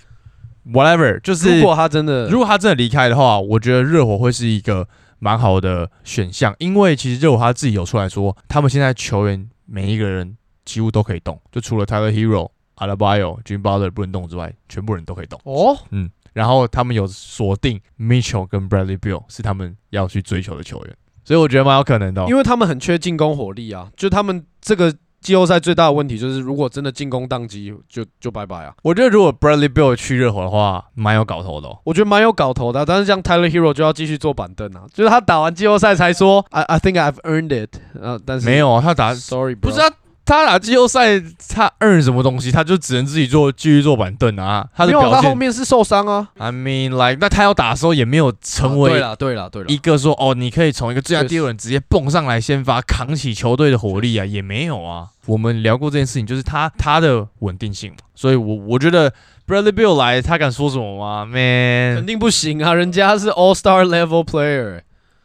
[0.72, 4.88] whatever，就是如果他真的，如果他真的离开的话，我觉得热火会是一个
[5.20, 15.40] 蛮好的选项，因为其实热火他自己有出来说，他们现在球员每一个人几乎都可以动，就除了 Tyler Hero、a l a b i o Jim Butler 不能动之外，全部人都可以动。
[15.44, 28.74] 哦，嗯，然后他们有锁定 Mitchell 跟 Bradley Beal 是他们要去追求的球员，所以我觉得蛮有可能的哦、因为他们很缺进攻火力啊，就他们这个季后赛最大的问题就是，如果真的进攻宕机，就就拜拜啊。
[28.84, 31.78] 我觉得如果 Bradley Bill 去热火的话，蛮有搞头的、哦。
[31.84, 37.70] 我觉得蛮有搞头的啊，但是像 Tyler Hero 就要继续坐板凳啊，就是他打完季后赛才说 I I think I've earned it，
[38.02, 39.88] 呃，但是没有啊，他打，sorry，不是啊，
[40.30, 44.68] 他打季后赛他 earn 什么东西，他就只能自己做继续坐板凳啊。
[44.76, 46.28] 他的没有啊，他后面是受伤啊。
[46.38, 55.08] ，I mean like，那他要打的时候也没有成为啊对了，对了，对了一，个说哦，你可以从一个最佳第六人直接蹦上来先发，扛起球队的火力啊，也没有啊。
[55.26, 59.12] 我们聊过这件事情，就是他他的稳定性嘛，所以我我觉得
[59.48, 64.82] Bradley Bill 来，他敢说什么吗？Man，肯定不行啊，人家是 All Star level player，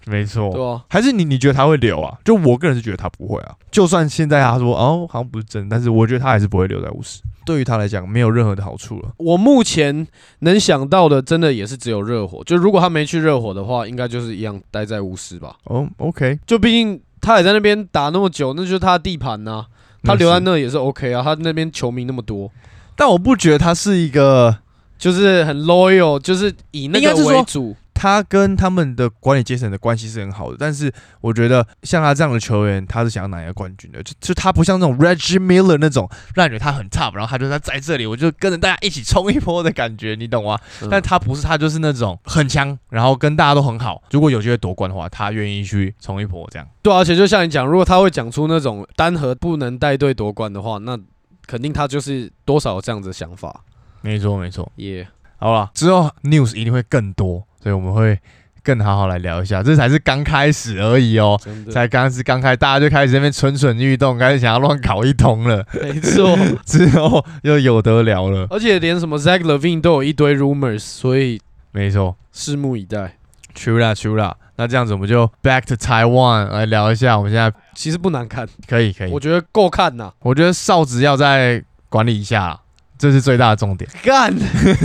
[0.06, 0.84] 没错，对啊？
[0.88, 2.18] 还是你你觉得他会留啊？
[2.24, 3.54] 就我个人是觉得他不会啊。
[3.70, 7.20] 就算现在他说哦好像不是真，但是我觉得他还是不会留在巫师。
[7.46, 9.10] 对于他来讲，没有任何的好处了。
[9.18, 10.06] 我目前
[10.38, 12.42] 能想到的，真的也是只有热火。
[12.44, 15.54] 就如果他没去热火的话，应该就是一样待在巫师吧。
[15.64, 19.66] 哦，OK，就毕竟他也在那边打那么久，那就是他的地盘呐、
[20.02, 21.22] 他留在那也是 OK 啊。
[21.22, 22.50] 他那边球迷那么多，
[22.96, 24.56] 但我不觉得他是一个，
[24.96, 27.76] 就是很 loyal，就是以那个为主。
[28.04, 30.56] 他跟他们的管理阶层的关系是很好的。
[30.60, 34.02] 但是我觉得像他这样的球员，他是想要拿一个冠军的。
[34.02, 40.58] 就就他不像那种 Reggie Miller 那种，让你觉得他很 top，然后他就在在这里，我就跟着大家一起冲一波的感觉，你懂吗？
[40.82, 44.02] 嗯但他不是，他就是那种很强，然后跟大家都很好。
[44.10, 46.68] 如果有机会夺冠的话，他愿意去冲一波这样。
[46.82, 50.98] 对啊，而且就像你讲，如果他会讲出那种单核不能带队夺冠的话，那
[51.46, 53.64] 肯定他就是多少有这样子的想法。
[54.02, 54.70] 没错，没错。
[54.76, 58.18] 耶、好了，之后 news 一定会更多，所以我们会
[58.62, 59.62] 更好好来聊一下。
[59.62, 61.40] 这才是刚开始而已哦，
[61.72, 65.66] 才刚是刚开，大家就开始在那边蠢蠢欲动，开始想要乱搞一通了。
[65.83, 66.37] 没错。
[66.66, 71.40] 之后又有得聊了，而且连什么 Zach Levine 都有一堆 rumors，所以
[71.72, 73.16] 没错拭目以待。
[73.57, 74.37] ，True 啦，True 啦。
[74.57, 82.61] 那这样子我们就 back to Taiwan 来聊一下，我们现在其实不难看，可以可以，我觉得够看呐、我觉得哨子要再管理一下啦，
[82.98, 84.33] 这是最大的重点，干，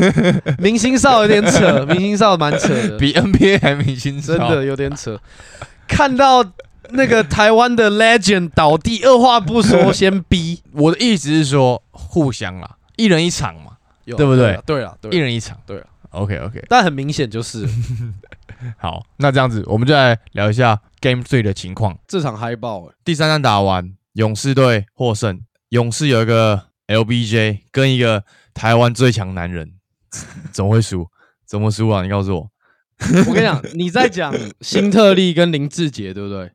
[0.60, 5.20] 明星少有点扯，明星少蛮扯的， 比 NBA 还明星哨真的有点扯。
[5.88, 6.44] 看到
[6.92, 13.74] 那个台湾的 legend 倒地，二话不说先逼， 我的意思是说，互相啦，一人一场嘛，
[14.06, 14.54] 有对不对？
[14.54, 15.58] 啊对了，对啦，一人一场。
[15.66, 17.68] 对啊，OK OK，但很明显就是。
[18.78, 21.98] 好，那这样子我们就来聊一下 Game Three 的情况。
[22.08, 25.40] 这场嗨爆欸，第三战打完，勇士队获胜。
[25.70, 28.24] 勇士有一个 LBJ 跟一个
[28.54, 29.74] 台湾最强男人，
[30.52, 31.08] 怎么会输？
[31.46, 32.04] 怎么输啊？
[32.04, 32.52] 你告诉我。
[33.28, 36.52] 我跟你讲，你在讲新特利跟林志杰，对不对？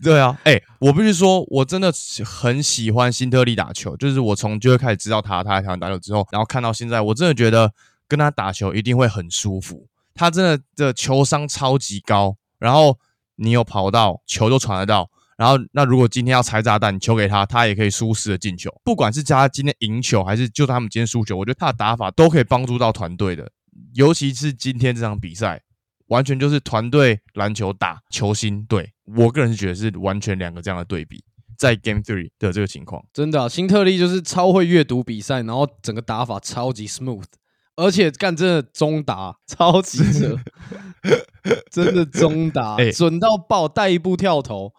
[0.00, 1.92] 对啊，哎、我必须说，我真的
[2.24, 7.72] 很喜欢新特利打球，就是我从就会开始知道他，他在台湾打球之后，然后看到现在，我真的觉得
[8.06, 9.88] 跟他打球一定会很舒服。
[10.14, 12.96] 他真的的球商超级高，然后
[13.34, 18.70] 你有跑到，球都传得到，然后那如果今天要拆炸弹，你球给他，他也可以舒适的进球。
[18.84, 23.48] 不管是加今天赢球，还是就算他们今天输球，我觉得他的打法都可以帮助到团队的。
[23.94, 25.62] 尤其是今天这场比赛，
[26.08, 28.92] 完全就是团队篮球打球星队。
[29.16, 31.22] 我个人是觉得是完全两个这样的对比，
[31.56, 33.04] 在 Game Three 的这个情况。
[33.12, 37.22] 真的、啊，辛特利就是超会阅读比赛，然后整个打法超级 smooth，
[37.76, 40.36] 而且干真的中打超级扯，
[41.70, 44.72] 真的中打、 哎准到爆，带一步跳投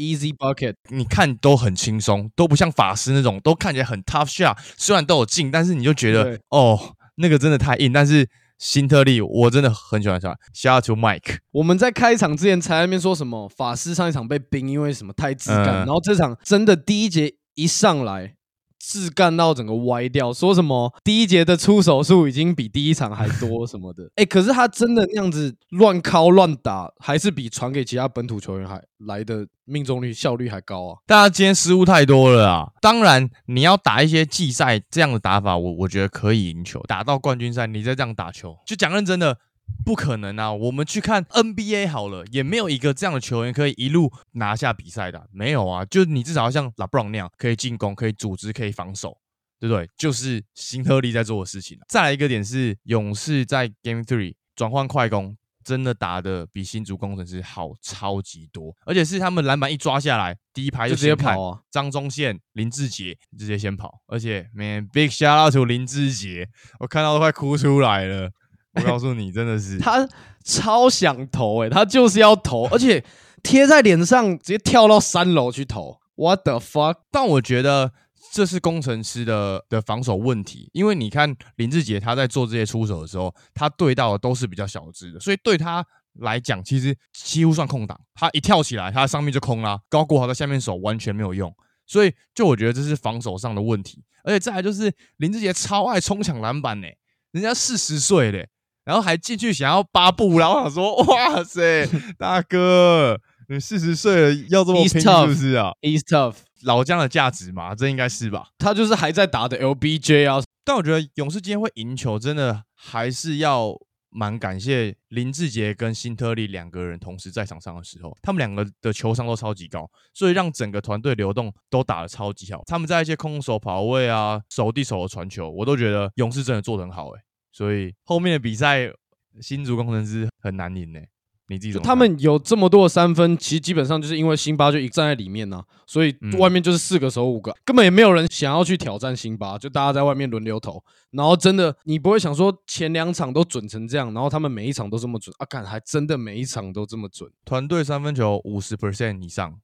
[0.00, 0.74] ，easy bucket。
[0.88, 7.92] 你看都很轻松，都不像法师那种，都看起来很 tough shot，虽然都有进，但是你就觉得哦，那个真的太硬。
[7.92, 18.34] 但是新特利我真的很喜欢他，Shout out to Mike，我们在开场之前才在那边说什么法师上一场被冰，因为什么太质感，嗯然后这场真的第一节一上来。
[18.80, 30.96] 自干到整个歪掉，说什么第一节的出手数已经比第一场还多什么的， 哎、可是他真的那样子乱敲乱打，还是比传给其他本土球员还来的命中率效率还高啊！
[31.06, 32.68] 大家今天失误太多了啊！
[32.80, 36.82] 当然，你要打一些季赛这样的打法，我我觉得可以赢球。
[36.88, 39.36] 打到冠军赛，你再这样打球，就讲认真的，
[39.84, 40.52] 不可能啊！
[40.52, 45.84] 我们去看 NBA 好了，也没有一个这样的球员可以一路拿下比赛的啊、没有啊！
[45.84, 49.16] 就是你至少要像 LeBron 那样，可以进攻、可以组织、可以防守，
[49.58, 49.88] 对不对？
[49.96, 55.36] 就是辛特利在做的事情啊、再来一个点是，勇士在 Game Three 转换快攻。
[55.62, 61.60] 真的打的比新竹工程师好超级多，而且是他们篮板一抓下来，第一排就直接跑啊！
[61.70, 68.30] 张忠宪、林志杰直接先跑，而且 man big shout out to 林志杰，我看到都快哭出来了。
[68.74, 70.08] 我告诉你，真的是他
[70.44, 73.04] 超想投诶、他就是要投，而且
[73.42, 75.98] 贴在脸上，直接跳到三楼去投。
[76.14, 76.96] What the fuck？
[77.10, 77.92] 但我觉得
[78.32, 85.84] 这是工程师的的防守问题，因为你看林志杰他在做这些出手的时候，他对到的都是比较小只的，所以对他
[86.20, 87.98] 来讲，其实几乎算空档。
[88.14, 91.52] 他一跳起来，他上面就空啦，高国豪在下面守完全没有用，
[91.86, 94.04] 所以就我觉得这是防守上的问题。
[94.22, 96.86] 而且再来就是林志杰超爱冲抢篮板呢、
[97.32, 98.50] 人家四十岁嘞，
[98.90, 103.16] 然后还进去想要八步，然后我想说，哇塞， 大哥，
[103.48, 108.48] 你四十岁了要这么拼是不是啊？？East tough，老将的价值嘛，这应该是吧？
[108.58, 110.42] 他就是还在打的 LBJ 啊。
[110.64, 113.72] 但我觉得勇士今天会赢球，真的还是要
[114.08, 122.60] 蛮感谢林志杰跟辛特利两个人同时在场上的时候，他们两个的球商都超级高，所以让整个团队流动都打得超级好。
[122.66, 127.20] 他们在一些空手跑位啊、手递手的传球，我都觉得勇士真的做得很好诶、
[127.52, 128.92] 所以后面的比赛，
[129.40, 131.00] 新竹工程师很难赢呢、
[131.48, 140.82] 你自己怎么看就他们有这么多的三分，其实基本上就是因为辛巴就一站在里面呢、所以嗯外面就是四个守五个，根本也没有人想要去挑战辛巴，就大家在外面轮流投。
[141.10, 145.44] 然后真的，你不会想说前两场都准成这样，然后他们每一场都这么准啊？
[145.44, 149.60] 看还真的每一场都这么准，团队三分球五十 percent 以上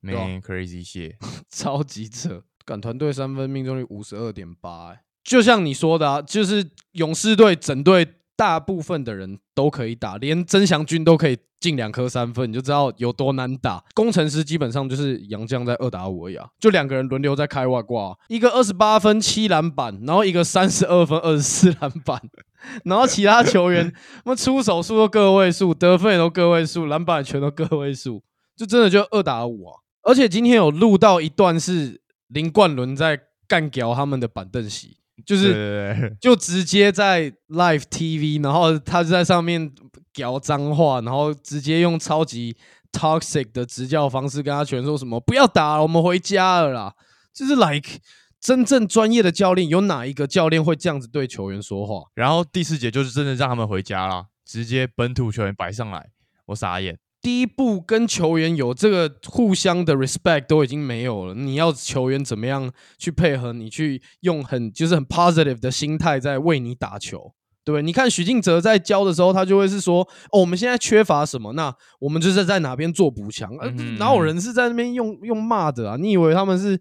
[0.00, 1.16] ，man crazy shit。
[1.50, 2.44] 超级扯。
[2.64, 13.84] 赶团队三分命中率五十二点八，哎，就像你说的啊，就是勇士队整队大部分的人都可以打，连曾祥军都可以进两颗三分，你就知道有多难打。
[13.92, 22.18] 工程师基本上就是杨将在二打五而已啊，就两个人轮流在开外挂，一个二十八分七篮板，然后一个三十二分二十四篮板，
[22.84, 23.92] 然后其他球员
[24.24, 28.22] 他们出手数都个位数，得分也都个位数，篮板全都个位数，
[28.56, 29.76] 就真的就二打五啊。
[30.04, 39.70] 而且今天有录到一段是林冠伦在干掉他们的板凳席，就是对对对， 就直接在 live TV，然后他就在上面
[40.12, 42.56] 屌脏话，然后直接用超级
[42.92, 46.94] toxic 的执教方式跟他全说什么不要打了，我们回家了啦。
[47.32, 48.00] 就是 like
[48.40, 52.04] 真正专业的教练，有哪一个教练会这样子对球员说话？
[52.14, 56.10] 然后第四节就是真的让他们回家啦，直接本土球员摆上来，
[56.46, 56.98] 我傻眼。
[57.20, 67.32] 第一步跟球员有这个互相的 respect 都已经没有了，你要球员怎么样去配合你，去用很就是很 positive 的心态在为你打球，
[67.64, 67.82] 对不对？
[67.82, 75.96] 你看许晋哲在教的时候，他就会是说，哦，我们现在缺乏什么，那我们就是在哪边做补强，呃哪有人是在那边用用骂的啊？
[75.98, 76.80] 你以为他们是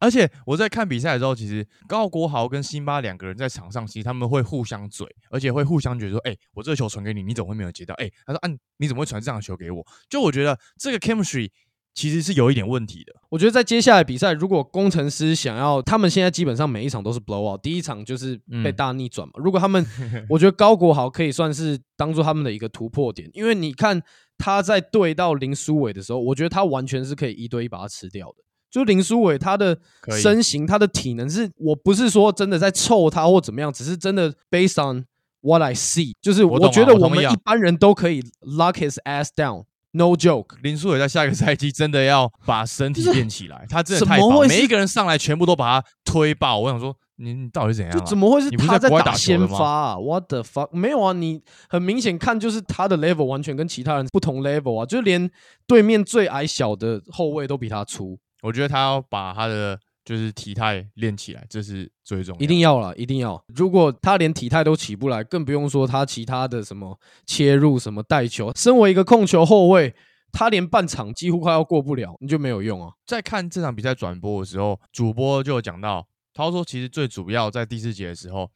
[0.00, 11.50] 而且我在看比赛的时候，其实高国豪跟辛巴两个人在场上，其实他们会互相嘴，而且会互相觉得说：“哎、我这个球传给你，你怎么会没有接到？”哎、他说：“啊，你怎么会传这样的球给我？”就我觉得这个 chemistry
[11.94, 13.12] 其实是有一点问题的。
[13.28, 19.32] 我觉得在接下来比赛，如果工程师想要，他们现在基本上每一场都是 blow out，第一场就是被嗯大逆转嘛。
[19.42, 19.84] 如果他们，
[20.30, 24.00] 我觉得高国豪可以算是当做他们的一个突破点，因为你看
[24.36, 28.44] 他在对到林书伟的时候，我觉得他完全是可以一对一把他吃掉的。
[28.70, 29.78] 就林书伟他的
[30.20, 35.04] 身形、他的体能是，我不是说真的在臭他或怎么样，只是真的 based on
[35.40, 40.56] what I see，就是我觉得我们一般人都可以 lock his ass down，no joke。
[40.62, 46.58] 林书伟在下一个赛季真的要把身体练起来，他真的怎太棒，么会每一个人上来全部都把他推爆。
[46.58, 47.98] 我想说，你你到底怎样、啊？
[47.98, 50.68] 就怎么会是你不在打先发啊？What the fuck？
[50.72, 55.30] 没有啊，你很明显看就是他的 level 完全跟其他人不同 level 啊，就连
[55.66, 62.44] 对面最矮小的后卫都比他粗，我觉得他要把他的就是体态练起来，这是最重要的。
[62.44, 63.42] 一定要了，一定要。
[63.48, 68.52] 如果他连体态都起不来，更不用说他其他的什么切入、什么带球。
[68.56, 69.94] 身为一个控球后卫，
[70.32, 72.92] 他连半场几乎快要过不了，你就没有用啊。
[73.06, 78.50] 在看这场比赛转播的时候，主播就有讲到，他说其实最主要在第四节的时候，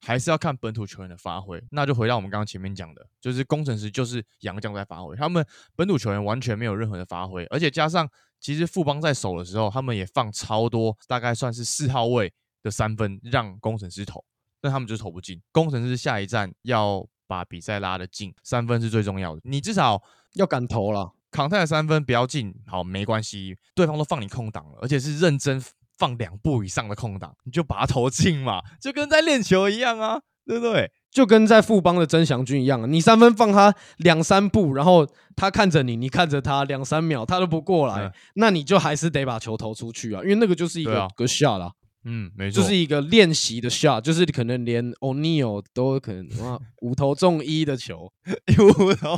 [0.00, 1.62] 还是要看本土球员的发挥。
[1.70, 5.44] 那就回到我们刚刚前面讲的，就是工程师就是杨将在发挥，他们
[5.76, 8.08] 本土球员完全没有任何的发挥，而且加上
[8.44, 12.30] 其实富邦在守的时候，他们也放超多，大概算是四号位
[12.62, 14.22] 的三分让工程师投，
[14.60, 15.40] 但他们就是投不进。
[15.50, 20.02] 工程师下一站要把比赛拉得近，三分是最重要的，你至少
[20.34, 25.58] 要敢投了，扛泰的三分不要进，好没关系，对方都放你空档了，而且是认真
[25.96, 30.92] 放两步以上的空档，你就把它投进嘛，就跟在练球一样啊，对不对？
[31.14, 35.06] 就跟在富邦的曾祥军一样啊，你三分放他两三步，然后
[35.36, 41.72] 他看着你，你看着他两三秒，他都不过来，嗯那你就还是得把球投出去啊，因为那个就是一个对啊 good shot 啦。
[42.06, 48.12] 嗯，没错，就是一个练习的 shot，就是可能连 O'Neal 都可能哇五投中一的球。
[48.58, 49.16] 五投。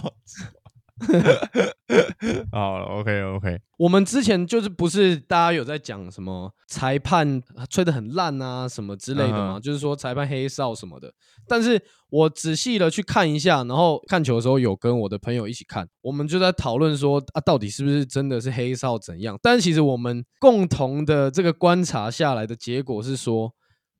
[2.50, 3.60] 好，OK OK。
[3.78, 9.60] 我们之前就是不是大家有在讲什么裁判吹得很烂啊什么之类的嘛？
[9.60, 11.12] 就是说裁判黑哨什么的。
[11.46, 19.38] 但是我仔细的去看一下，然后看球的时候有跟我的朋友一起看，我们就在讨论说啊，到底是不是真的是黑哨怎样？
[19.42, 23.52] 但是其实我们共同的这个观察下来的结果是说。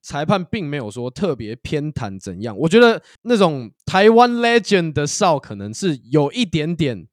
[0.07, 7.09] 裁判并没有说特别偏袒怎样，我觉得那种台湾 legend 的哨可能是有一点点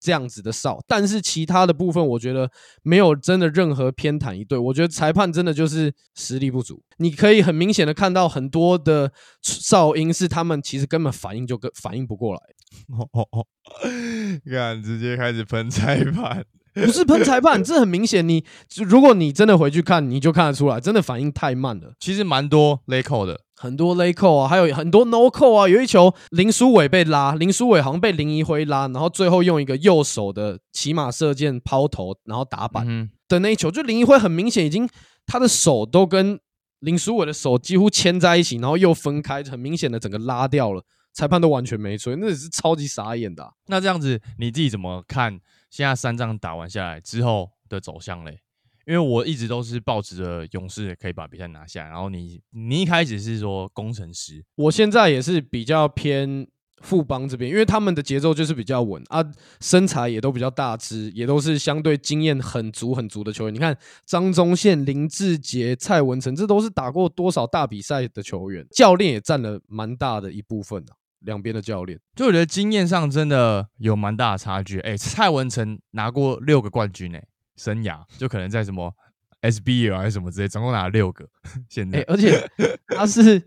[0.00, 2.50] 这样子的哨，但是其他的部分我觉得
[2.82, 4.56] 没有真的任何偏袒一队。
[4.56, 12.40] 我觉得裁判真的就是实力不足，你可以很明显的看到很多的哨音是他们其实根本反应就跟反应不过来，
[14.50, 16.46] 看直接开始喷裁判。
[16.86, 18.26] 不是喷裁判，这很明显。
[18.28, 18.44] 你
[18.86, 21.92] 如果你真的回去看，你就看得出来，真的反应太慢了。
[21.98, 25.68] 其实蛮多 lay call 的，很多 lay call 啊，还有很多 no call 啊。
[25.68, 34.88] 有一球林书伟被拉，林书伟好像被林一辉拉，然后最后用一个右手的骑马射箭抛投，然后打板的那一球，就林一辉很明显已经
[35.26, 36.38] 他的手都跟
[36.80, 40.82] 林书伟的手几乎牵在一起，然后又分开，很明显的整个拉掉了。
[41.14, 43.44] 裁判都完全没吹，那也是超级傻眼的。
[43.66, 45.40] 那这样子你自己怎么看？
[45.70, 48.40] 现在三仗打完下来之后的走向嘞？
[48.86, 56.48] 因为我一直都是抱持着勇士可以把比赛拿下，然后你你一开始是说工程师，我现在也是比较偏
[56.80, 59.22] 富邦这边，因为他们的节奏就是比较稳啊，
[59.60, 63.54] 身材也都比较大只，也都是相对经验很足很足的球员。
[63.54, 70.94] 你看张宗宪、林志杰、蔡文成，这都是打过多少大比赛的球员，教练也占了蛮大的一部分的。
[71.20, 74.78] 两边的教练，就我觉得经验上真的有蛮大的差距。
[74.80, 77.22] 哎，蔡文成拿过六个冠军，哎，
[77.56, 78.94] 生涯就可能在什么
[79.42, 81.26] SBL 还是什么之类，总共拿了六个。
[81.68, 82.48] 现在，而且
[82.88, 83.42] 他是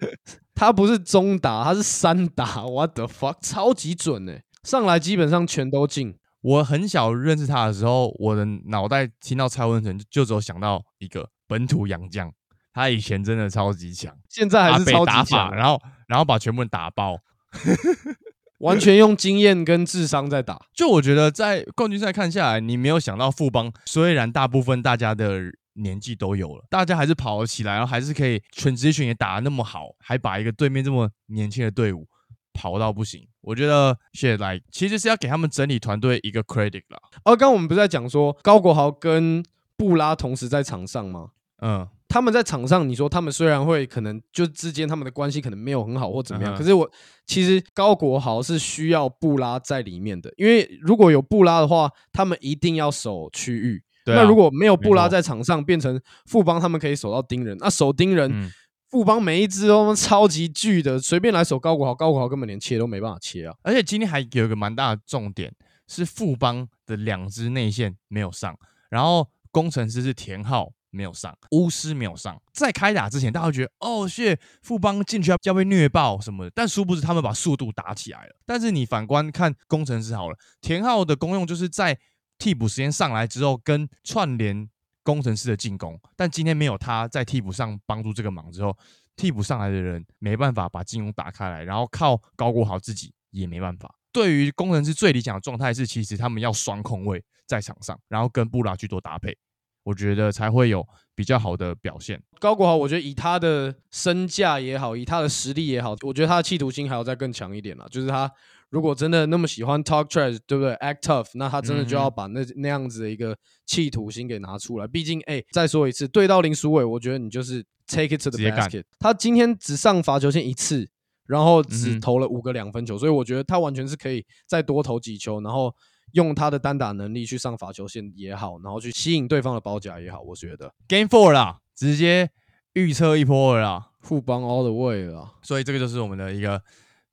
[0.53, 6.17] 他不是中打，他是三打，What the fuck，超级准哎，上来基本上全都进。
[6.41, 12.29] 我很小认识他的时候，我的脑袋听到蔡文成就只有想到一个本土洋将，
[12.73, 17.17] 他以前真的超级强，现在还是超级强，然后然后把全部人打爆。
[18.59, 25.41] 完全用经验跟智商在打，就我觉得在冠军赛看下来，你没有想到富邦虽然大部分大家的
[25.73, 32.07] 年纪都有了，大家还是跑了起来，然后还是可以全职选也打得那么好，还把一个对面这么年轻的队伍
[32.53, 33.27] 跑到不行。
[33.41, 36.99] 我觉得谢来其实是要给他们整理团队一个 credit 啦。
[37.23, 39.43] 而刚我们不是在讲说高国豪跟
[39.75, 41.29] 布拉同时在场上吗？
[41.61, 41.87] 嗯。
[42.11, 46.91] 他们在场上，你说他们虽然会可能就之间他们的关系可能没有很好或怎么样，可是我
[47.25, 53.81] 其实高国豪是需要布拉在里面的，因为如果有布拉的话，他们一定要守区域。
[54.07, 58.51] 那如果没有布拉在场上，变成富邦他们可以守到盯人，那守盯人，
[58.89, 63.55] 富邦每一支都超级巨的，随便来守高国豪，高国豪根本连切都没办法切啊！
[63.61, 65.53] 而且今天还有一个蛮大的重点
[65.87, 68.53] 是富邦的两支内线没有上，
[68.89, 70.73] 然后工程师是田浩。
[70.91, 72.39] 没有上，巫师没有上。
[72.53, 78.35] 在开打之前，大家会觉得哦，谢富邦进去要被虐爆什么的，但殊不知他们把速度打起来了。
[78.45, 81.97] 但是你反观看工程师好了，田浩的功用就是在
[82.37, 84.69] 替补时间上来之后跟串联
[85.03, 85.99] 工程师的进攻。
[86.15, 88.77] 但今天没有他在替补上帮助这个忙之后，
[89.15, 93.95] 替补上来的人没办法把进攻打开来，然后靠高国豪自己也没办法。
[94.11, 99.37] 对于工程师最理想的状态是，其实他们要双控位在场上，然后跟布拉去做搭配。
[99.83, 102.21] 我觉得才会有比较好的表现。
[102.39, 107.85] 高国豪，我觉得以他的身价也好，以他的实力也好，我觉得他的企图心还要再更强一点啦。
[107.89, 108.31] 就是他
[108.69, 114.87] 如果真的那么喜欢 talk trash，对不对？act tough，那他真的就要把那那样子的一个企图心给拿出来。
[114.87, 118.83] 毕竟，哎，再说一次，对到林书伟，我觉得你就是 take it to the basket。
[118.99, 120.87] 他今天只上罚球线一次，
[121.25, 125.75] 然后只投了五个两分球，所以我觉得他完全是可以再多投几球，然后。
[126.13, 132.29] 用他的单打能力去上罚球线也好，然后去吸引对方的包夹也好，我觉得 Game Four 啦，直接
[132.73, 136.61] 预测一波啦，互帮 All the way 啦，所以这个就是我们的一个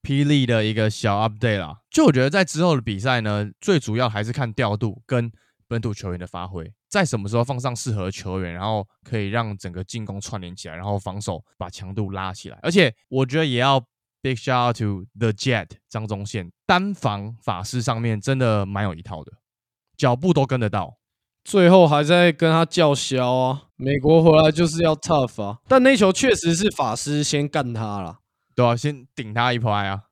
[0.03, 1.79] 霹雳的一个小 update 啦。
[1.91, 5.31] 就我觉得在之后的比赛呢，最主要还是看调度跟
[5.67, 13.85] 本土球员的发挥，在什么时候放上适合的球员，然后可以让整个进攻串联起来，然后防守把强度拉起来，而且我觉得也要。
[14.21, 19.33] Big shout out to the Jet 张忠宪，单防法师上面真的蛮有一套的，
[19.97, 20.99] 脚步都跟得到，
[21.45, 23.63] 最后还在跟他叫嚣啊！
[23.77, 25.59] 美国回来就是要 tough 啊！
[25.69, 28.19] 但那球确实是法师先干他了，
[28.57, 30.03] 对啊，先顶他一拍啊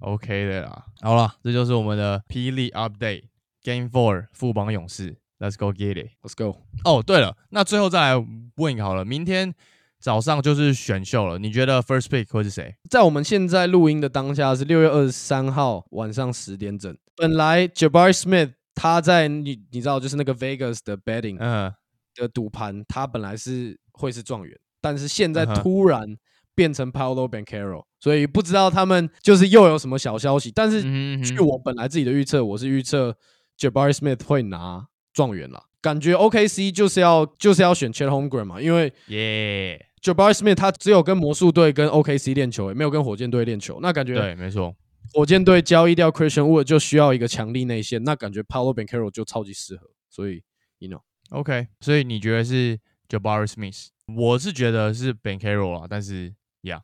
[0.00, 0.86] ，OK 的啦。
[1.00, 3.26] 好了，这就是我们的霹雳 Update
[3.62, 6.58] Game Four 副榜勇士，Let's go get it，Let's go。
[6.84, 9.54] 哦，对了，那最后再来问一个好了，明天
[10.02, 12.74] 早上就是选秀了，你觉得 first pick 会是谁？
[12.90, 16.94] 在我们现在录音的当下是六月二十三号晚上十点整。
[17.14, 21.72] 本来 Jabari Smith 他在你你知道就是那个 Vegas 的 betting 嗯，
[22.16, 26.16] 的赌盘，他本来是会是状元，但是现在突然
[26.54, 30.50] 变成 Paolo Banchero，所以不知道他们就是又有什么小消息。
[30.50, 33.16] 但是嗯据我本来自己的预测，我是预测
[33.56, 35.66] Jabari Smith 会拿状元了。
[35.80, 43.78] 感觉 OKC 就是要就是要选 Chet Holmgren 嘛，因为耶，Jabari Smith 他只有跟魔术队跟 OKC 练球，也没有跟火箭队练球。
[43.80, 44.74] 那感觉对，没错，
[45.14, 49.88] 火箭队交易掉 Christian Wood 就需要一个强力内线，那感觉 Paolo Banchero 就超级适合。
[50.10, 50.42] 所以
[50.78, 52.78] you know，OK，所以你觉得是
[53.08, 53.86] Jabari Smith？
[54.16, 56.82] 我是觉得是 Bankero 啊，但是呀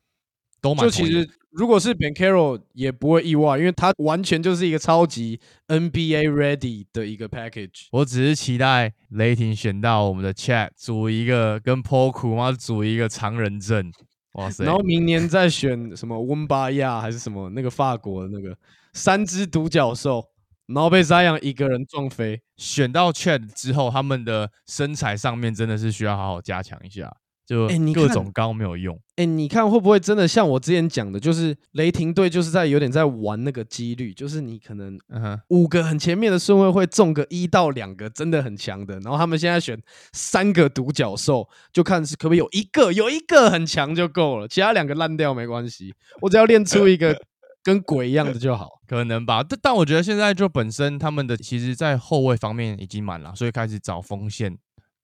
[0.61, 7.87] 都蛮就其实如果是 Ben Carroll 也不会意外，因为他完全就是一个超级 NBA ready 的一个 package。
[7.91, 13.91] 我只是期待雷霆选到我们的 Chat 组一个跟 Poku 妈组一个常人阵，
[14.33, 14.63] 哇塞！
[14.63, 18.55] 然后明年再选什么温巴亚还是什么那个法国的那个
[18.93, 20.23] 三只独角兽，
[20.67, 22.39] 然后被 Zion 一个人撞飞。
[22.57, 27.11] 选到 Chad 之后，他们的身材上面真的是需要好好加强一下，
[27.49, 28.95] 就各种高没有用。
[29.15, 39.81] 哎，你看会不会真的像我之前讲的，就是雷霆队就是在有点在玩那个几率，就是你可能嗯哼，五个很前面的顺位会中个一到两个真的很强的，然后他们现在选
[40.13, 45.91] 三个独角兽，就看是可不可以有一个有一个很强就够了，其他两个烂掉没关系，
[46.21, 47.19] 我只要练出一个
[47.63, 48.69] 跟鬼一样的就好。
[48.85, 54.55] 可能吧，但但我觉得现在就本身他们的其实，在后卫方面已经满了，所以开始找锋线、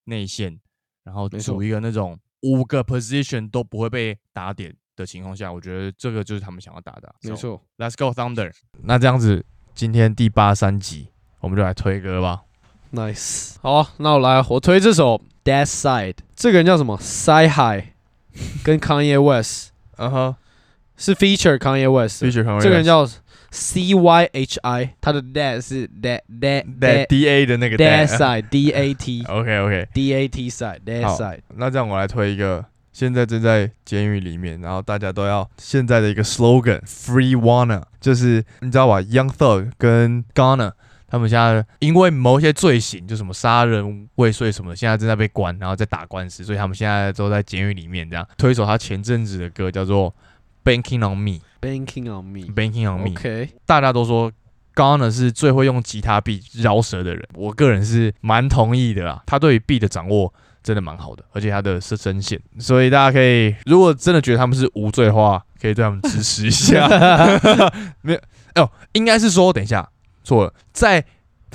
[0.06, 0.60] 内线，
[1.04, 7.16] 然后组一个那种五个 position 都不会被打点的情况下，我觉得这个就是他们想要打的啊。
[7.24, 8.52] 没错，Let's go Thunder。
[8.84, 9.44] 那这样子，
[9.74, 11.08] 今天第八三集
[11.40, 12.44] 我们就来推歌吧。
[12.94, 17.88] Nice，好啊，那我来，我推这首《Dead Side》，这个人叫什么？Sci High，
[18.64, 20.36] 跟 Kanye West 嗯哼
[20.96, 23.06] 是 feature Kanye West，feature Kanye West 这个人叫
[23.56, 28.72] C Y H I，他的 dad 是 dad dad dad D A 的那个 dad side D
[28.72, 29.24] A T。
[29.30, 31.40] OK OK D A T side dad side。
[31.56, 40.74] 那这样我来推一个，现在正在监狱里面，然后大家都要现在的一个 slogan Free Wanna，就是你知道吧，Young Thug 跟 Gunna。
[41.08, 48.10] 他们现在因为某些罪行，就什么杀人未遂什么的，现在正在被关，然后在打官司，所以他们现在都在监狱里面。
[48.10, 50.14] 这样推一首他前阵子的歌，叫做
[50.66, 51.32] 《Banking on Me》。
[51.66, 52.88] Banking on me，Banking。
[52.88, 54.32] on Me，OK，大家都说
[54.76, 59.24] Ghana 是最会用吉他 beat 饶舌的人，我个人是蛮同意的啦。
[59.26, 66.88] 他对于 beat 的掌握真的蛮好的，而且他的是声线，所以大家可以如果真的觉得他们是无罪的话，可以对他们支持一下。
[68.02, 68.20] 没有
[68.56, 69.90] 哦，应该是说，等一下
[70.24, 71.04] 错了，在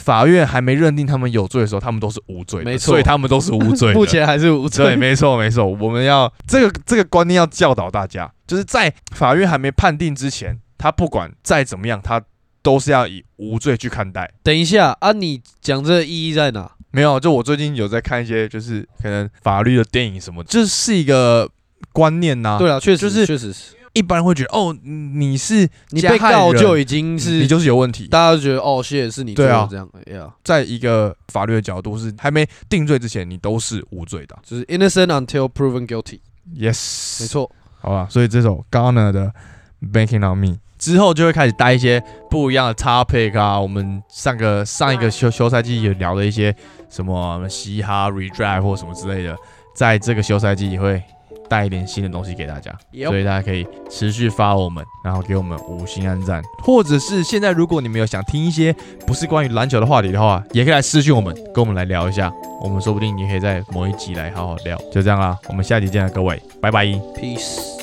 [0.01, 3.93] 法院还没认定他们有罪的时候，他们都是无罪的，没错所以他们都是无罪。
[3.93, 4.97] 目前还是无对，罪。
[4.97, 12.21] 没错没错，我们要这个这个观念要教导大家，就是在法院还没判定之前，他不管再怎么样，他
[12.63, 14.31] 都是要以无罪去看待。
[14.43, 16.73] 等一下啊，你讲这个意义在哪？
[16.93, 21.49] 没有，就我最近有在看一些，就是可能法律的电影什么，这是一个
[21.93, 28.07] 观念呐、对啊，确实就是确实是，一般人会觉得，哦，你是你被告就已经是你就是有问题。
[28.07, 34.39] 大家都觉得哦，谢是你对啊这样，Yeah，在一个法律的角度是还没定罪之前，你都是无罪的。
[34.45, 37.51] 就是 innocent until proven guilty，Yes，没，错。
[37.81, 39.33] 好吧，所以这首 Ghana 的
[39.81, 43.59] Banking on Me 之后就会开始带一些不一样的 topic 啊。
[43.61, 46.55] 我们上个上一个休休赛季也聊了一些
[46.89, 49.37] 什么嘻哈 redrive 或什么之类的，
[49.75, 51.03] 在这个休赛季也会
[51.51, 52.73] 带一点新的东西给大家，
[53.07, 58.73] 所以大家可以持续发我们，然后给我们五星按赞，或者是现在如果你们有想听一些
[59.05, 62.33] 不是关于篮球的话题的话，也可以来私讯我们，跟我们来聊一下，
[62.63, 64.79] 我们说不定也可以在某一集来好好聊。
[64.93, 66.87] 就这样啦，我们下集见了，各位，拜拜。
[66.87, 67.80] Peace。